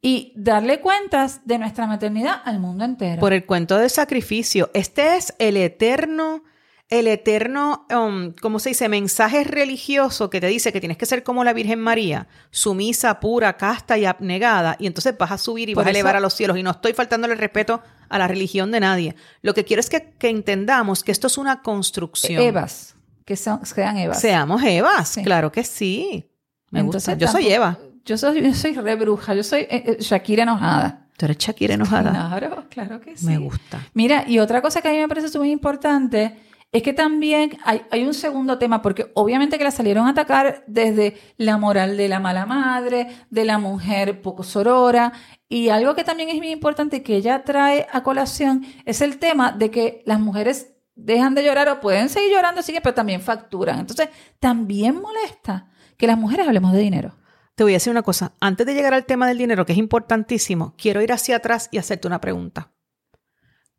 Y 0.00 0.32
darle 0.36 0.80
cuentas 0.80 1.40
de 1.44 1.58
nuestra 1.58 1.86
maternidad 1.86 2.40
al 2.44 2.60
mundo 2.60 2.84
entero. 2.84 3.20
Por 3.20 3.32
el 3.32 3.44
cuento 3.46 3.76
del 3.78 3.90
sacrificio. 3.90 4.70
Este 4.74 5.16
es 5.16 5.34
el 5.40 5.56
eterno, 5.56 6.44
el 6.88 7.08
eterno, 7.08 7.84
um, 7.90 8.32
¿cómo 8.40 8.60
se 8.60 8.68
dice? 8.70 8.88
Mensaje 8.88 9.42
religioso 9.44 10.30
que 10.30 10.40
te 10.40 10.46
dice 10.46 10.72
que 10.72 10.78
tienes 10.80 10.96
que 10.98 11.04
ser 11.04 11.24
como 11.24 11.42
la 11.42 11.52
Virgen 11.52 11.80
María, 11.80 12.28
sumisa, 12.52 13.18
pura, 13.18 13.56
casta 13.56 13.98
y 13.98 14.04
abnegada, 14.04 14.76
y 14.78 14.86
entonces 14.86 15.18
vas 15.18 15.32
a 15.32 15.38
subir 15.38 15.68
y 15.68 15.74
Por 15.74 15.82
vas 15.82 15.88
a 15.88 15.90
elevar 15.90 16.14
a 16.16 16.20
los 16.20 16.32
cielos. 16.32 16.56
Y 16.56 16.62
no 16.62 16.70
estoy 16.70 16.92
faltándole 16.92 17.34
el 17.34 17.40
respeto 17.40 17.82
a 18.08 18.18
la 18.18 18.28
religión 18.28 18.70
de 18.70 18.80
nadie. 18.80 19.16
Lo 19.42 19.52
que 19.52 19.64
quiero 19.64 19.80
es 19.80 19.90
que, 19.90 20.12
que 20.18 20.28
entendamos 20.30 21.02
que 21.02 21.10
esto 21.12 21.26
es 21.26 21.36
una 21.38 21.60
construcción. 21.62 22.40
Evas, 22.40 22.94
que 23.24 23.36
son- 23.36 23.66
sean 23.66 23.96
Evas. 23.98 24.20
Seamos 24.20 24.62
Evas, 24.62 25.08
Sí. 25.08 25.22
claro 25.24 25.50
que 25.50 25.64
sí. 25.64 26.30
Me 26.70 26.82
gusta. 26.82 27.14
Yo 27.14 27.26
soy 27.28 27.48
Eva. 27.52 27.78
Yo 28.08 28.16
soy, 28.16 28.42
yo 28.42 28.54
soy 28.54 28.72
re 28.72 28.96
bruja, 28.96 29.34
yo 29.34 29.44
soy 29.44 29.60
eh, 29.60 29.82
eh, 29.84 29.96
Shakira 30.00 30.44
enojada. 30.44 31.08
Tú 31.18 31.26
eres 31.26 31.36
Shakira 31.36 31.74
enojada. 31.74 32.10
Claro, 32.10 32.64
claro 32.70 33.00
que 33.02 33.14
sí. 33.14 33.26
Me 33.26 33.36
gusta. 33.36 33.86
Mira, 33.92 34.24
y 34.26 34.38
otra 34.38 34.62
cosa 34.62 34.80
que 34.80 34.88
a 34.88 34.92
mí 34.92 34.96
me 34.96 35.08
parece 35.08 35.38
muy 35.38 35.50
importante 35.50 36.38
es 36.72 36.82
que 36.82 36.94
también 36.94 37.58
hay, 37.64 37.82
hay 37.90 38.04
un 38.04 38.14
segundo 38.14 38.56
tema, 38.56 38.80
porque 38.80 39.12
obviamente 39.14 39.58
que 39.58 39.64
la 39.64 39.70
salieron 39.70 40.06
a 40.06 40.10
atacar 40.10 40.64
desde 40.66 41.18
la 41.36 41.58
moral 41.58 41.98
de 41.98 42.08
la 42.08 42.18
mala 42.18 42.46
madre, 42.46 43.08
de 43.28 43.44
la 43.44 43.58
mujer 43.58 44.22
poco 44.22 44.42
sorora, 44.42 45.12
y 45.46 45.68
algo 45.68 45.94
que 45.94 46.02
también 46.02 46.30
es 46.30 46.36
muy 46.36 46.50
importante 46.50 47.02
que 47.02 47.14
ella 47.14 47.44
trae 47.44 47.86
a 47.92 48.02
colación 48.02 48.64
es 48.86 49.02
el 49.02 49.18
tema 49.18 49.52
de 49.52 49.70
que 49.70 50.02
las 50.06 50.18
mujeres 50.18 50.72
dejan 50.94 51.34
de 51.34 51.44
llorar 51.44 51.68
o 51.68 51.80
pueden 51.80 52.08
seguir 52.08 52.32
llorando, 52.32 52.62
sigue, 52.62 52.80
pero 52.80 52.94
también 52.94 53.20
facturan. 53.20 53.80
Entonces, 53.80 54.08
también 54.40 54.98
molesta 54.98 55.68
que 55.98 56.06
las 56.06 56.16
mujeres 56.16 56.46
hablemos 56.46 56.72
de 56.72 56.78
dinero. 56.78 57.18
Te 57.58 57.64
voy 57.64 57.72
a 57.72 57.82
decir 57.82 57.90
una 57.90 58.04
cosa. 58.04 58.34
Antes 58.38 58.66
de 58.66 58.74
llegar 58.74 58.94
al 58.94 59.04
tema 59.04 59.26
del 59.26 59.36
dinero, 59.36 59.66
que 59.66 59.72
es 59.72 59.78
importantísimo, 59.80 60.76
quiero 60.78 61.02
ir 61.02 61.12
hacia 61.12 61.34
atrás 61.34 61.68
y 61.72 61.78
hacerte 61.78 62.06
una 62.06 62.20
pregunta. 62.20 62.70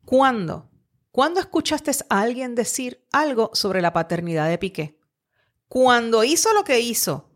¿Cuándo? 0.04 0.70
¿Cuándo 1.12 1.40
escuchaste 1.40 1.90
a 2.10 2.20
alguien 2.20 2.56
decir 2.56 3.08
algo 3.14 3.52
sobre 3.54 3.82
la 3.82 3.94
paternidad 3.94 4.50
de 4.50 4.58
Piqué? 4.58 5.00
Cuando 5.70 6.26
hizo 6.26 6.54
lo 6.54 6.66
que 6.66 6.82
hizo. 6.82 7.30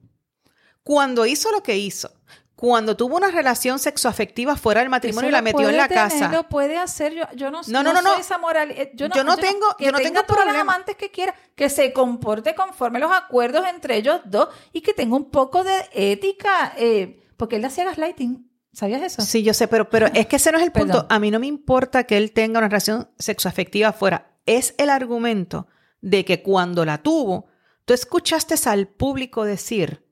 Cuando 0.83 1.25
hizo 1.25 1.49
lo 1.49 1.63
que 1.63 1.77
hizo. 1.77 2.11
Cuando 2.55 2.95
tuvo 2.95 3.17
una 3.17 3.29
relación 3.31 3.79
sexoafectiva 3.79 4.55
fuera 4.55 4.81
del 4.81 4.89
matrimonio 4.89 5.29
y 5.29 5.33
la 5.33 5.41
metió 5.41 5.67
en 5.69 5.75
la 5.77 5.87
tener, 5.87 6.03
casa. 6.09 6.31
Lo 6.31 6.47
puede 6.47 6.77
hacer. 6.77 7.13
Yo, 7.13 7.23
yo 7.35 7.51
no, 7.51 7.61
No, 7.67 7.83
no, 7.83 7.93
no, 7.93 8.01
soy 8.01 8.21
esa 8.21 8.37
moral. 8.37 8.71
eh, 8.71 8.91
Yo 8.95 9.09
no, 9.09 9.15
Yo 9.15 9.23
no 9.23 9.35
tengo- 9.35 9.75
que 9.77 9.85
yo 9.85 9.91
no 9.91 9.97
tenga 9.97 10.21
tengo 10.21 10.33
todas 10.35 10.45
las 10.45 10.55
amantes 10.61 10.95
que 10.95 11.09
quiera, 11.11 11.33
que 11.55 11.69
se 11.69 11.91
comporte 11.91 12.55
conforme 12.55 12.99
los 12.99 13.11
acuerdos 13.11 13.65
entre 13.67 13.97
ellos 13.97 14.21
dos 14.25 14.49
y 14.71 14.81
que 14.81 14.93
tenga 14.93 15.15
un 15.15 15.29
poco 15.31 15.63
de 15.63 15.73
ética. 15.93 16.73
eh, 16.77 17.19
porque 17.37 17.55
él 17.57 17.65
hacía 17.65 17.83
gaslighting. 17.85 18.49
¿Sabías 18.71 19.01
eso? 19.01 19.21
Sí, 19.23 19.43
yo 19.43 19.53
sé, 19.53 19.67
pero, 19.67 19.89
pero 19.89 20.07
es 20.13 20.27
que 20.27 20.37
ese 20.37 20.51
no 20.51 20.57
es 20.59 20.63
el 20.63 20.71
punto. 20.71 20.87
Perdón. 20.93 21.07
A 21.09 21.19
mí 21.19 21.31
no 21.31 21.39
me 21.39 21.47
importa 21.47 22.05
que 22.05 22.15
él 22.17 22.31
tenga 22.31 22.59
una 22.59 22.67
relación 22.69 23.09
sexoafectiva 23.19 23.89
afuera. 23.89 24.31
Es 24.45 24.75
el 24.77 24.89
argumento 24.89 25.67
de 26.01 26.23
que 26.23 26.41
cuando 26.43 26.85
la 26.85 26.99
tuvo, 26.99 27.47
tú 27.85 27.93
escuchaste 27.93 28.55
al 28.69 28.87
público 28.87 29.43
decir, 29.43 30.02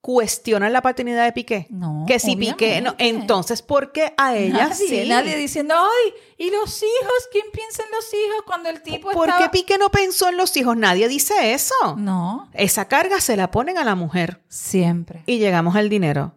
cuestionar 0.00 0.70
la 0.72 0.80
paternidad 0.82 1.24
de 1.24 1.32
Piqué. 1.32 1.66
No, 1.70 2.04
Que 2.08 2.18
si 2.18 2.34
Piqué, 2.36 2.80
no, 2.80 2.94
entonces, 2.98 3.60
¿por 3.62 3.92
qué 3.92 4.14
a 4.16 4.34
ella 4.36 4.68
nadie, 4.68 4.74
sí? 5.02 5.08
nadie 5.08 5.36
diciendo, 5.36 5.74
ay, 5.76 6.12
¿y 6.38 6.50
los 6.50 6.82
hijos? 6.82 7.28
¿Quién 7.30 7.44
piensa 7.52 7.82
en 7.82 7.90
los 7.90 8.06
hijos 8.14 8.42
cuando 8.46 8.70
el 8.70 8.82
tipo 8.82 9.10
¿Por 9.10 9.28
estaba... 9.28 9.44
qué 9.44 9.50
Piqué 9.50 9.76
no 9.78 9.90
pensó 9.90 10.28
en 10.28 10.36
los 10.38 10.56
hijos? 10.56 10.76
Nadie 10.76 11.06
dice 11.08 11.52
eso. 11.52 11.74
No, 11.98 12.48
Esa 12.54 12.88
carga 12.88 13.20
se 13.20 13.36
la 13.36 13.50
ponen 13.50 13.76
a 13.78 13.84
la 13.84 13.94
mujer. 13.94 14.42
siempre. 14.48 15.22
Y 15.26 15.38
llegamos 15.38 15.76
al 15.76 15.88
dinero. 15.90 16.34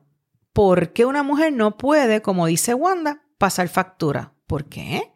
¿Por 0.52 0.94
qué 0.94 1.06
una 1.06 1.24
mujer 1.24 1.52
no 1.54 1.78
puede, 1.78 2.22
como 2.22 2.46
dice 2.48 2.74
Wanda, 2.74 3.24
pasar 3.38 3.70
factura? 3.70 4.34
¿Por 4.46 4.66
qué? 4.66 5.14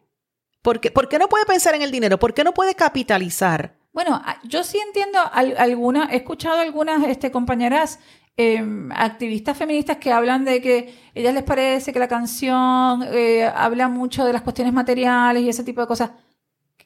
¿Por 0.62 0.80
qué, 0.80 0.90
¿Por 0.90 1.08
qué 1.08 1.18
no 1.18 1.28
puede 1.28 1.44
pensar 1.44 1.74
en 1.74 1.82
el 1.82 1.90
dinero? 1.92 2.18
¿Por 2.18 2.34
qué 2.34 2.42
no 2.44 2.52
puede 2.54 2.74
capitalizar? 2.74 3.76
Bueno, 3.92 4.20
yo 4.44 4.64
sí 4.64 4.78
entiendo 4.78 5.18
al- 5.32 5.56
algunas, 5.58 6.12
he 6.12 6.16
escuchado 6.16 6.58
algunas 6.60 7.04
este, 7.06 7.30
compañeras 7.30 7.98
eh, 8.40 8.64
activistas 8.94 9.58
feministas 9.58 9.96
que 9.96 10.12
hablan 10.12 10.44
de 10.44 10.62
que 10.62 10.94
ellas 11.12 11.34
les 11.34 11.42
parece 11.42 11.92
que 11.92 11.98
la 11.98 12.06
canción 12.06 13.02
eh, 13.12 13.44
habla 13.44 13.88
mucho 13.88 14.24
de 14.24 14.32
las 14.32 14.42
cuestiones 14.42 14.72
materiales 14.72 15.42
y 15.42 15.48
ese 15.48 15.64
tipo 15.64 15.80
de 15.80 15.88
cosas. 15.88 16.12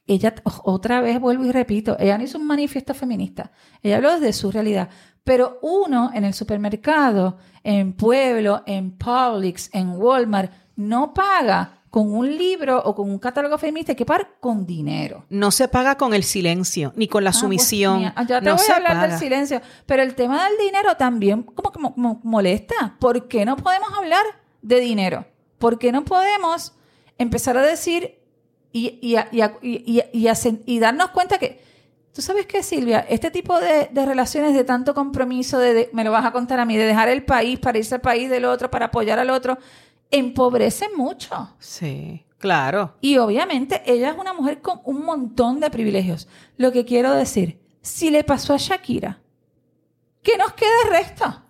Ella, 0.07 0.35
otra 0.65 1.03
vez 1.03 1.21
vuelvo 1.21 1.45
y 1.45 1.53
repito, 1.53 1.95
ella 1.99 2.17
no 2.17 2.25
hizo 2.25 2.39
un 2.39 2.47
manifiesto 2.47 2.95
feminista, 2.95 3.53
ella 3.83 3.97
habló 3.97 4.15
desde 4.15 4.33
su 4.33 4.51
realidad. 4.51 4.89
Pero 5.25 5.59
uno 5.61 6.11
en 6.15 6.25
el 6.25 6.33
supermercado, 6.33 7.37
en 7.63 7.93
Pueblo, 7.93 8.63
en 8.65 8.97
Publix, 8.97 9.69
en 9.75 9.91
Walmart, 9.91 10.51
no 10.77 11.13
paga 11.13 11.82
con 11.93 12.11
un 12.11 12.27
libro 12.39 12.83
o 12.83 12.95
con 12.95 13.11
un 13.11 13.19
catálogo 13.19 13.59
feminista, 13.59 13.93
hay 13.93 13.97
que 13.97 14.07
pagar 14.07 14.37
con 14.41 14.65
dinero. 14.65 15.27
No 15.29 15.51
se 15.51 15.69
paga 15.69 15.97
con 15.99 16.15
el 16.15 16.23
silencio, 16.25 16.91
ni 16.97 17.07
con 17.07 17.23
la 17.23 17.31
Ah, 17.31 17.35
sumisión. 17.35 18.11
pues, 18.15 18.27
ya 18.29 18.41
te 18.41 18.47
no 18.49 18.57
voy 18.57 18.65
a 18.67 18.77
hablar 18.77 18.93
paga. 18.95 19.09
del 19.09 19.19
silencio. 19.19 19.61
Pero 19.85 20.03
el 20.03 20.15
tema 20.15 20.43
del 20.49 20.57
dinero 20.57 20.97
también 20.97 21.43
como 21.43 21.71
que 21.71 21.79
mo- 21.79 21.93
mo- 21.99 22.19
molesta. 22.25 22.97
¿Por 22.99 23.29
qué 23.29 23.45
no 23.45 23.57
podemos 23.59 23.91
hablar 23.93 24.25
de 24.63 24.81
dinero? 24.81 25.27
¿Por 25.59 25.79
qué 25.79 25.93
no 25.93 26.03
podemos 26.03 26.73
empezar 27.19 27.59
a 27.59 27.63
decir 27.63 28.19
y, 28.73 28.99
y, 29.03 29.17
a- 29.17 29.29
y, 29.31 29.43
a- 29.43 29.59
y- 29.61 30.79
darnos 30.79 31.11
cuenta 31.11 31.37
que, 31.37 31.61
tú 32.15 32.23
sabes 32.23 32.47
qué, 32.47 32.63
Silvia, 32.63 33.01
este 33.07 33.31
tipo 33.31 33.61
de, 33.61 33.91
de 33.93 34.07
relaciones 34.07 34.55
de 34.55 34.65
tanto 34.65 34.95
compromiso, 34.95 35.59
de, 35.59 35.75
de- 35.75 35.91
me 35.93 36.05
lo 36.05 36.11
vas 36.11 36.25
a 36.25 36.33
contar 36.33 36.59
a 36.59 36.65
mí, 36.65 36.75
de 36.75 36.87
dejar 36.87 37.11
el 37.11 37.23
país 37.27 37.59
para 37.59 37.77
irse 37.77 37.95
al 37.95 38.01
país 38.01 38.31
del 38.31 38.47
otro, 38.47 38.71
para 38.71 38.87
apoyar 38.87 39.19
al 39.19 39.29
otro, 39.29 39.59
empobrecen 40.13 40.91
mucho. 40.97 41.57
Sí, 41.59 42.25
claro. 42.39 42.97
Y 43.01 43.19
obviamente 43.19 43.83
ella 43.85 44.11
es 44.11 44.19
una 44.19 44.33
mujer 44.33 44.61
con 44.61 44.81
un 44.85 45.05
montón 45.05 45.59
de 45.59 45.71
privilegios. 45.71 46.29
Lo 46.57 46.71
que 46.71 46.85
quiero 46.85 47.13
decir, 47.13 47.61
si 47.81 48.11
le 48.11 48.23
pasó 48.23 48.55
a 48.55 48.59
Shakira, 48.59 49.21
¿qué 50.23 50.37
nos 50.37 50.53
queda 50.53 50.71
el 50.85 50.91
resto? 50.91 51.43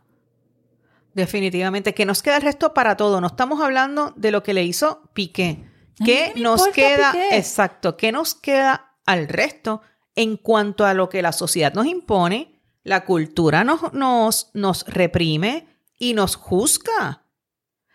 Definitivamente. 1.13 1.93
Que 1.93 2.07
nos 2.07 2.23
queda 2.23 2.37
el 2.37 2.43
resto 2.43 2.73
para 2.73 2.97
todo. 2.97 3.21
No 3.21 3.27
estamos 3.27 3.61
hablando 3.61 4.15
de 4.17 4.31
lo 4.31 4.43
que 4.43 4.55
le 4.55 4.65
hizo 4.65 5.03
Piqué. 5.13 5.69
¿Qué 6.05 6.33
nos 6.37 6.69
queda? 6.69 7.13
Piqué. 7.13 7.37
Exacto. 7.37 7.97
¿Qué 7.97 8.13
nos 8.13 8.35
queda 8.35 8.95
al 9.05 9.29
resto 9.29 9.83
en 10.15 10.37
cuanto 10.37 10.87
a 10.87 10.95
lo 10.95 11.09
que 11.09 11.21
la 11.21 11.33
sociedad 11.33 11.75
nos 11.75 11.87
impone? 11.87 12.61
La 12.83 13.05
cultura 13.05 13.63
nos, 13.63 13.93
nos, 13.93 14.51
nos 14.55 14.87
reprime 14.87 15.69
y 15.99 16.15
nos 16.15 16.35
juzga. 16.37 17.22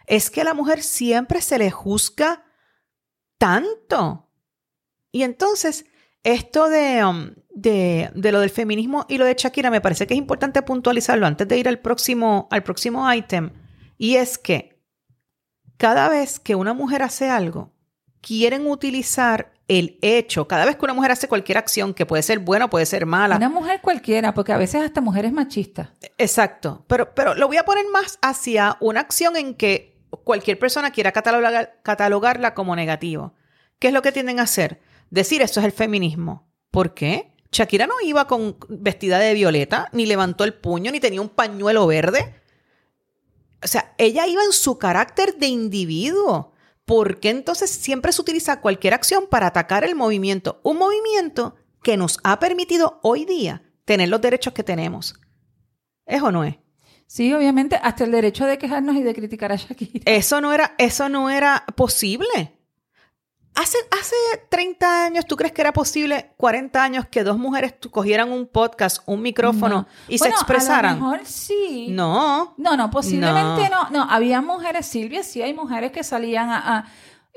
Es 0.08 0.32
que 0.32 0.42
a 0.42 0.46
la 0.46 0.56
mujer 0.56 0.82
siempre 0.82 1.42
se 1.42 1.60
le 1.60 1.70
juzga 1.70 2.44
tanto. 3.38 4.30
Y 5.12 5.24
entonces, 5.24 5.86
esto 6.24 6.70
de, 6.70 7.06
um, 7.06 7.32
de, 7.50 8.10
de 8.16 8.32
lo 8.32 8.40
del 8.40 8.50
feminismo 8.50 9.06
y 9.08 9.18
lo 9.18 9.26
de 9.26 9.36
Shakira, 9.38 9.70
me 9.70 9.82
parece 9.82 10.08
que 10.08 10.16
es 10.16 10.18
importante 10.18 10.62
puntualizarlo 10.62 11.28
antes 11.28 11.48
de 11.48 11.58
ir 11.58 11.68
al 11.68 11.80
próximo, 11.80 12.48
al 12.52 12.64
próximo 12.64 13.14
ítem. 13.14 13.52
Y 13.98 14.16
es 14.16 14.38
que 14.38 14.82
cada 15.78 16.10
vez 16.10 16.40
que 16.40 16.56
una 16.56 16.74
mujer 16.74 17.04
hace 17.04 17.30
algo, 17.30 17.74
quieren 18.22 18.68
utilizar 18.68 19.54
el 19.68 20.00
hecho, 20.02 20.48
cada 20.48 20.66
vez 20.66 20.78
que 20.78 20.86
una 20.86 20.94
mujer 20.94 21.12
hace 21.12 21.28
cualquier 21.28 21.58
acción, 21.58 21.94
que 21.94 22.06
puede 22.06 22.24
ser 22.24 22.40
buena 22.40 22.66
o 22.66 22.70
puede 22.70 22.86
ser 22.86 23.06
mala, 23.06 23.36
Una 23.36 23.50
mujer 23.50 23.82
cualquiera, 23.82 24.34
porque 24.34 24.54
a 24.54 24.58
veces 24.58 24.82
hasta 24.82 25.02
mujeres 25.02 25.34
machistas. 25.34 25.90
Exacto, 26.18 26.86
pero, 26.88 27.14
pero 27.14 27.36
lo 27.36 27.48
voy 27.48 27.58
a 27.58 27.66
poner 27.66 27.86
más 27.92 28.18
hacia 28.22 28.78
una 28.80 29.02
acción 29.02 29.36
en 29.36 29.56
que 29.56 29.97
cualquier 30.10 30.60
persona 30.60 30.92
quiera 30.92 31.14
catalogar- 31.14 31.80
catalogarla 31.84 32.54
como 32.54 32.76
negativo. 32.76 33.34
¿Qué 33.80 33.88
es 33.88 33.94
lo 33.94 34.02
que 34.02 34.12
tienden 34.12 34.40
a 34.40 34.44
hacer? 34.44 34.80
Decir 35.10 35.42
esto 35.42 35.60
es 35.60 35.66
el 35.66 35.72
feminismo. 35.72 36.50
¿Por 36.72 36.94
qué? 36.94 37.34
Shakira 37.52 37.88
no 37.88 37.96
iba 38.04 38.28
con 38.28 38.58
vestida 38.68 39.20
de 39.20 39.34
violeta, 39.34 39.90
ni 39.94 40.06
levantó 40.06 40.44
el 40.44 40.54
puño, 40.54 40.92
ni 40.92 41.00
tenía 41.00 41.22
un 41.22 41.30
pañuelo 41.30 41.88
verde. 41.88 42.42
O 43.64 43.68
sea, 43.68 43.94
ella 43.98 44.28
iba 44.28 44.44
en 44.44 44.52
su 44.52 44.78
carácter 44.78 45.36
de 45.38 45.48
individuo. 45.48 46.54
¿Por 46.86 47.20
qué 47.20 47.30
entonces 47.30 47.70
siempre 47.70 48.12
se 48.12 48.22
utiliza 48.22 48.62
cualquier 48.62 48.94
acción 48.94 49.28
para 49.30 49.48
atacar 49.48 49.84
el 49.84 49.96
movimiento? 49.96 50.60
Un 50.64 50.78
movimiento 50.78 51.56
que 51.84 51.98
nos 51.98 52.20
ha 52.24 52.40
permitido 52.40 53.00
hoy 53.04 53.26
día 53.26 53.64
tener 53.86 54.10
los 54.10 54.22
derechos 54.22 54.54
que 54.54 54.64
tenemos. 54.64 55.16
¿Es 56.06 56.22
o 56.22 56.32
no 56.32 56.44
es? 56.44 56.58
Sí, 57.08 57.34
obviamente, 57.34 57.80
hasta 57.82 58.04
el 58.04 58.12
derecho 58.12 58.46
de 58.46 58.58
quejarnos 58.58 58.96
y 58.98 59.02
de 59.02 59.16
criticar 59.16 59.52
a 59.52 59.56
Shakira. 59.56 60.02
Eso 60.06 60.42
no 60.42 60.52
era, 60.54 60.76
eso 60.78 61.08
no 61.08 61.30
era 61.30 61.64
posible. 61.76 62.54
Hace, 63.56 63.78
hace 64.00 64.16
30 64.50 65.06
años, 65.06 65.26
¿tú 65.26 65.36
crees 65.36 65.52
que 65.52 65.62
era 65.62 65.74
posible, 65.74 66.34
40 66.38 66.84
años, 66.84 67.08
que 67.08 67.24
dos 67.24 67.40
mujeres 67.40 67.74
cogieran 67.90 68.32
un 68.32 68.46
podcast, 68.46 69.02
un 69.08 69.24
micrófono 69.24 69.68
No. 69.70 69.88
y 70.08 70.20
Bueno, 70.20 70.36
se 70.36 70.42
expresaran? 70.42 70.92
A 70.92 70.96
lo 71.00 71.02
mejor 71.02 71.26
sí. 71.26 71.88
No. 71.90 72.54
No, 72.58 72.78
no, 72.78 72.92
posiblemente 72.92 73.68
no. 73.70 73.90
no. 73.90 74.04
había 74.04 74.42
mujeres, 74.42 74.86
Silvia, 74.86 75.24
sí 75.24 75.42
hay 75.42 75.54
mujeres 75.54 75.92
que 75.92 76.04
salían 76.04 76.50
a... 76.50 76.78
a 76.78 76.86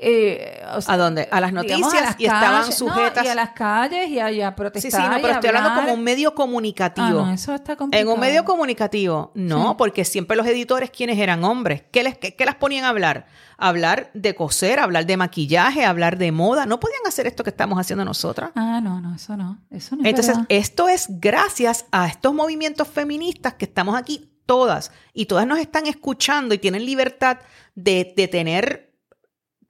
eh, 0.03 0.63
o 0.75 0.81
sea, 0.81 0.95
¿A 0.95 0.97
dónde? 0.97 1.27
A 1.31 1.39
las 1.39 1.53
noticias 1.53 1.93
las 2.01 2.19
y 2.19 2.25
estaban 2.25 2.61
calles, 2.61 2.75
sujetas. 2.75 3.23
No, 3.23 3.23
y 3.23 3.27
a 3.31 3.35
las 3.35 3.49
calles 3.51 4.09
y 4.09 4.19
a, 4.19 4.31
y 4.31 4.41
a 4.41 4.49
Sí, 4.49 4.55
protestar. 4.57 5.01
sí, 5.03 5.07
no, 5.09 5.19
y 5.19 5.21
pero 5.21 5.33
estoy 5.35 5.47
hablando 5.49 5.75
como 5.75 5.93
un 5.93 6.03
medio 6.03 6.29
Ah, 6.29 6.35
comunicativo. 6.35 7.07
no, 7.25 7.31
eso 7.31 7.53
está 7.53 7.73
en 7.73 7.77
complicado. 7.77 8.13
un 8.13 8.19
medio 8.19 8.43
comunicativo, 8.43 9.31
no, 9.35 9.69
Sí. 9.69 9.75
porque 9.77 10.03
siempre 10.05 10.35
los 10.35 10.47
editores, 10.47 10.89
quienes 10.89 11.19
eran 11.19 11.43
hombres, 11.43 11.83
¿qué, 11.91 12.01
les, 12.03 12.17
qué, 12.17 12.35
qué 12.35 12.45
las 12.45 12.55
ponían 12.55 12.85
a 12.85 12.89
hablar? 12.89 13.27
Hablar 13.57 14.09
de 14.15 14.33
coser, 14.33 14.79
hablar 14.79 15.05
de 15.05 15.17
maquillaje, 15.17 15.85
hablar 15.85 16.17
de 16.17 16.31
moda. 16.31 16.65
No 16.65 16.79
podían 16.79 17.01
hacer 17.07 17.27
esto 17.27 17.43
que 17.43 17.51
estamos 17.51 17.77
haciendo 17.79 18.03
nosotras. 18.03 18.49
Ah, 18.55 18.79
no, 18.81 18.99
no, 19.01 19.13
eso 19.15 19.37
no. 19.37 19.59
Eso 19.69 19.95
no 19.95 20.01
es 20.01 20.09
Entonces, 20.09 20.33
verdad. 20.33 20.45
esto 20.49 20.89
es 20.89 21.05
gracias 21.09 21.85
a 21.91 22.07
estos 22.07 22.33
movimientos 22.33 22.87
feministas 22.87 23.53
que 23.53 23.65
estamos 23.65 23.95
aquí 23.95 24.27
todas 24.47 24.91
y 25.13 25.27
todas 25.27 25.45
nos 25.45 25.59
están 25.59 25.85
escuchando 25.85 26.55
y 26.55 26.57
tienen 26.57 26.85
libertad 26.85 27.37
de, 27.75 28.13
de 28.17 28.27
tener 28.27 28.90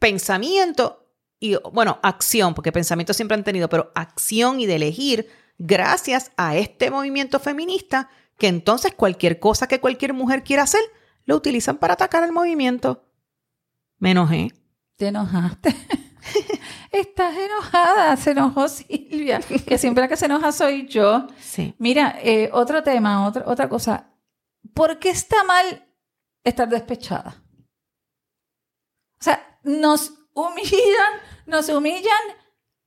pensamiento 0.02 1.08
y, 1.40 1.56
bueno, 1.72 2.00
acción, 2.02 2.56
porque 2.56 2.72
pensamiento 2.72 3.14
siempre 3.14 3.36
han 3.36 3.44
tenido, 3.44 3.70
pero 3.70 3.92
acción 3.94 4.60
y 4.60 4.66
de 4.66 4.76
elegir 4.76 5.30
gracias 5.60 6.32
a 6.38 6.56
este 6.56 6.90
movimiento 6.90 7.40
feminista 7.40 8.10
que 8.38 8.48
entonces 8.48 8.96
cualquier 8.96 9.40
cosa 9.40 9.68
que 9.68 9.80
cualquier 9.80 10.14
mujer 10.14 10.44
quiera 10.44 10.64
hacer, 10.64 10.82
lo 11.26 11.36
utilizan 11.36 11.78
para 11.78 11.94
atacar 11.94 12.24
al 12.24 12.32
movimiento. 12.32 13.06
Me 14.00 14.12
enojé. 14.12 14.52
Te 14.96 15.08
enojaste. 15.08 15.76
Estás 16.92 17.36
enojada. 17.38 18.18
Se 18.18 18.32
enojó 18.32 18.68
Silvia. 18.68 19.40
Que 19.40 19.78
siempre 19.78 20.02
la 20.02 20.08
que 20.08 20.18
se 20.18 20.26
enoja 20.26 20.52
soy 20.52 20.88
yo. 20.88 21.28
Sí. 21.40 21.76
Mira, 21.78 22.18
eh, 22.24 22.50
otro 22.54 22.82
tema, 22.82 23.28
otra, 23.28 23.44
otra 23.46 23.70
cosa. 23.70 24.10
¿Por 24.74 24.98
qué 24.98 25.12
está 25.12 25.44
mal 25.44 25.88
estar 26.44 26.68
despechada? 26.68 27.44
O 29.20 29.24
sea, 29.24 29.51
nos 29.64 30.14
humillan, 30.34 31.14
nos 31.46 31.70
humillan 31.70 32.04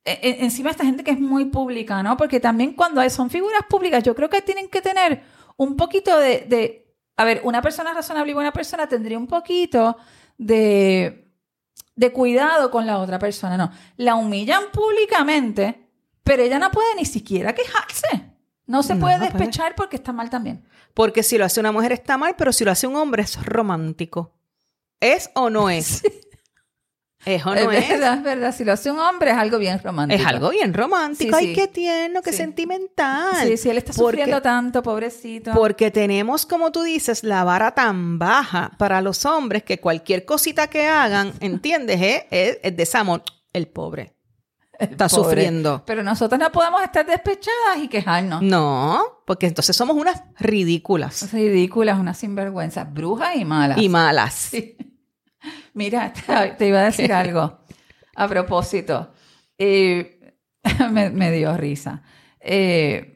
eh, 0.03 0.19
eh, 0.21 0.37
encima 0.41 0.71
esta 0.71 0.83
gente 0.85 1.03
que 1.03 1.11
es 1.11 1.19
muy 1.19 1.45
pública, 1.45 2.01
¿no? 2.03 2.15
Porque 2.17 2.39
también 2.39 2.73
cuando 2.73 3.07
son 3.09 3.29
figuras 3.29 3.61
públicas, 3.69 4.03
yo 4.03 4.15
creo 4.15 4.29
que 4.29 4.41
tienen 4.41 4.69
que 4.69 4.81
tener 4.81 5.23
un 5.57 5.75
poquito 5.75 6.17
de, 6.19 6.41
de- 6.47 6.95
a 7.17 7.23
ver, 7.25 7.41
una 7.43 7.61
persona 7.61 7.93
razonable 7.93 8.31
y 8.31 8.35
buena 8.35 8.51
persona 8.51 8.87
tendría 8.87 9.17
un 9.17 9.27
poquito 9.27 9.95
de, 10.37 11.31
de 11.95 12.11
cuidado 12.11 12.69
con 12.71 12.85
la 12.85 12.99
otra 12.99 13.17
persona, 13.19 13.55
¿no? 13.57 13.71
La 13.97 14.15
humillan 14.15 14.63
públicamente, 14.73 15.89
pero 16.23 16.43
ella 16.43 16.59
no 16.59 16.71
puede 16.71 16.93
ni 16.95 17.05
siquiera 17.05 17.53
quejarse. 17.55 18.31
No 18.67 18.81
se 18.83 18.95
puede 18.95 19.13
no 19.17 19.19
puede. 19.25 19.31
despechar 19.33 19.75
porque 19.75 19.95
está 19.95 20.11
mal 20.11 20.29
también. 20.29 20.65
Porque 20.93 21.21
si 21.23 21.37
lo 21.37 21.45
hace 21.45 21.59
una 21.59 21.71
mujer 21.71 21.91
está 21.91 22.17
mal, 22.17 22.35
pero 22.37 22.51
si 22.51 22.65
lo 22.65 22.71
hace 22.71 22.87
un 22.87 22.95
hombre 22.95 23.21
es 23.23 23.43
romántico. 23.45 24.33
¿Es 24.99 25.29
o 25.35 25.49
no 25.49 25.69
es? 25.69 26.03
¿Es 26.03 26.34
o 27.45 27.55
no 27.55 27.71
es 27.71 27.83
es? 27.83 27.89
verdad, 27.89 28.13
es 28.17 28.23
verdad. 28.23 28.55
Si 28.55 28.63
lo 28.63 28.73
hace 28.73 28.91
un 28.91 28.99
hombre 28.99 29.31
es 29.31 29.37
algo 29.37 29.57
bien 29.57 29.79
romántico. 29.83 30.21
Es 30.21 30.27
algo 30.27 30.49
bien 30.49 30.73
romántico. 30.73 31.37
Sí, 31.37 31.45
Ay, 31.45 31.47
sí. 31.55 31.61
qué 31.61 31.67
tierno, 31.67 32.21
qué 32.21 32.31
Sí. 32.31 32.37
sentimental. 32.37 33.47
Sí, 33.47 33.57
sí, 33.57 33.69
él 33.69 33.77
está 33.77 33.93
Porque- 33.93 34.17
sufriendo 34.19 34.41
tanto, 34.41 34.83
pobrecito. 34.83 35.51
Porque 35.53 35.91
tenemos, 35.91 36.45
como 36.45 36.71
tú 36.71 36.83
dices, 36.83 37.23
la 37.23 37.43
vara 37.43 37.71
tan 37.73 38.19
baja 38.19 38.71
para 38.77 39.01
los 39.01 39.25
hombres 39.25 39.63
que 39.63 39.79
cualquier 39.79 40.25
cosita 40.25 40.67
que 40.67 40.87
hagan, 40.87 41.33
¿entiendes? 41.39 42.01
eh? 42.01 42.27
Es, 42.31 42.59
es 42.63 42.77
desamor. 42.77 43.23
El 43.53 43.67
pobre 43.67 44.13
está 44.77 45.07
Pobre. 45.07 45.23
sufriendo. 45.23 45.83
Pero 45.85 46.03
nosotros 46.03 46.37
no 46.37 46.51
podemos 46.51 46.83
estar 46.83 47.05
despechadas 47.05 47.77
y 47.81 47.87
quejarnos. 47.87 48.41
No, 48.41 49.01
porque 49.25 49.47
entonces 49.47 49.73
somos 49.75 49.95
unas 49.95 50.21
ridículas 50.37 51.31
ridículas, 51.31 51.97
una 51.97 52.13
sinvergüenza, 52.13 52.83
brujas 52.83 53.37
y 53.37 53.45
malas. 53.45 53.77
y 53.77 53.87
malas. 53.87 54.51
Mira, 55.73 56.13
te, 56.57 56.67
iba 56.67 56.79
a 56.79 56.85
decir 56.85 57.11
algo 57.13 57.59
a 58.15 58.27
propósito. 58.27 59.11
Eh, 59.57 60.33
me, 60.91 61.09
me 61.09 61.31
dio 61.31 61.55
risa. 61.57 62.01
Eh, 62.39 63.11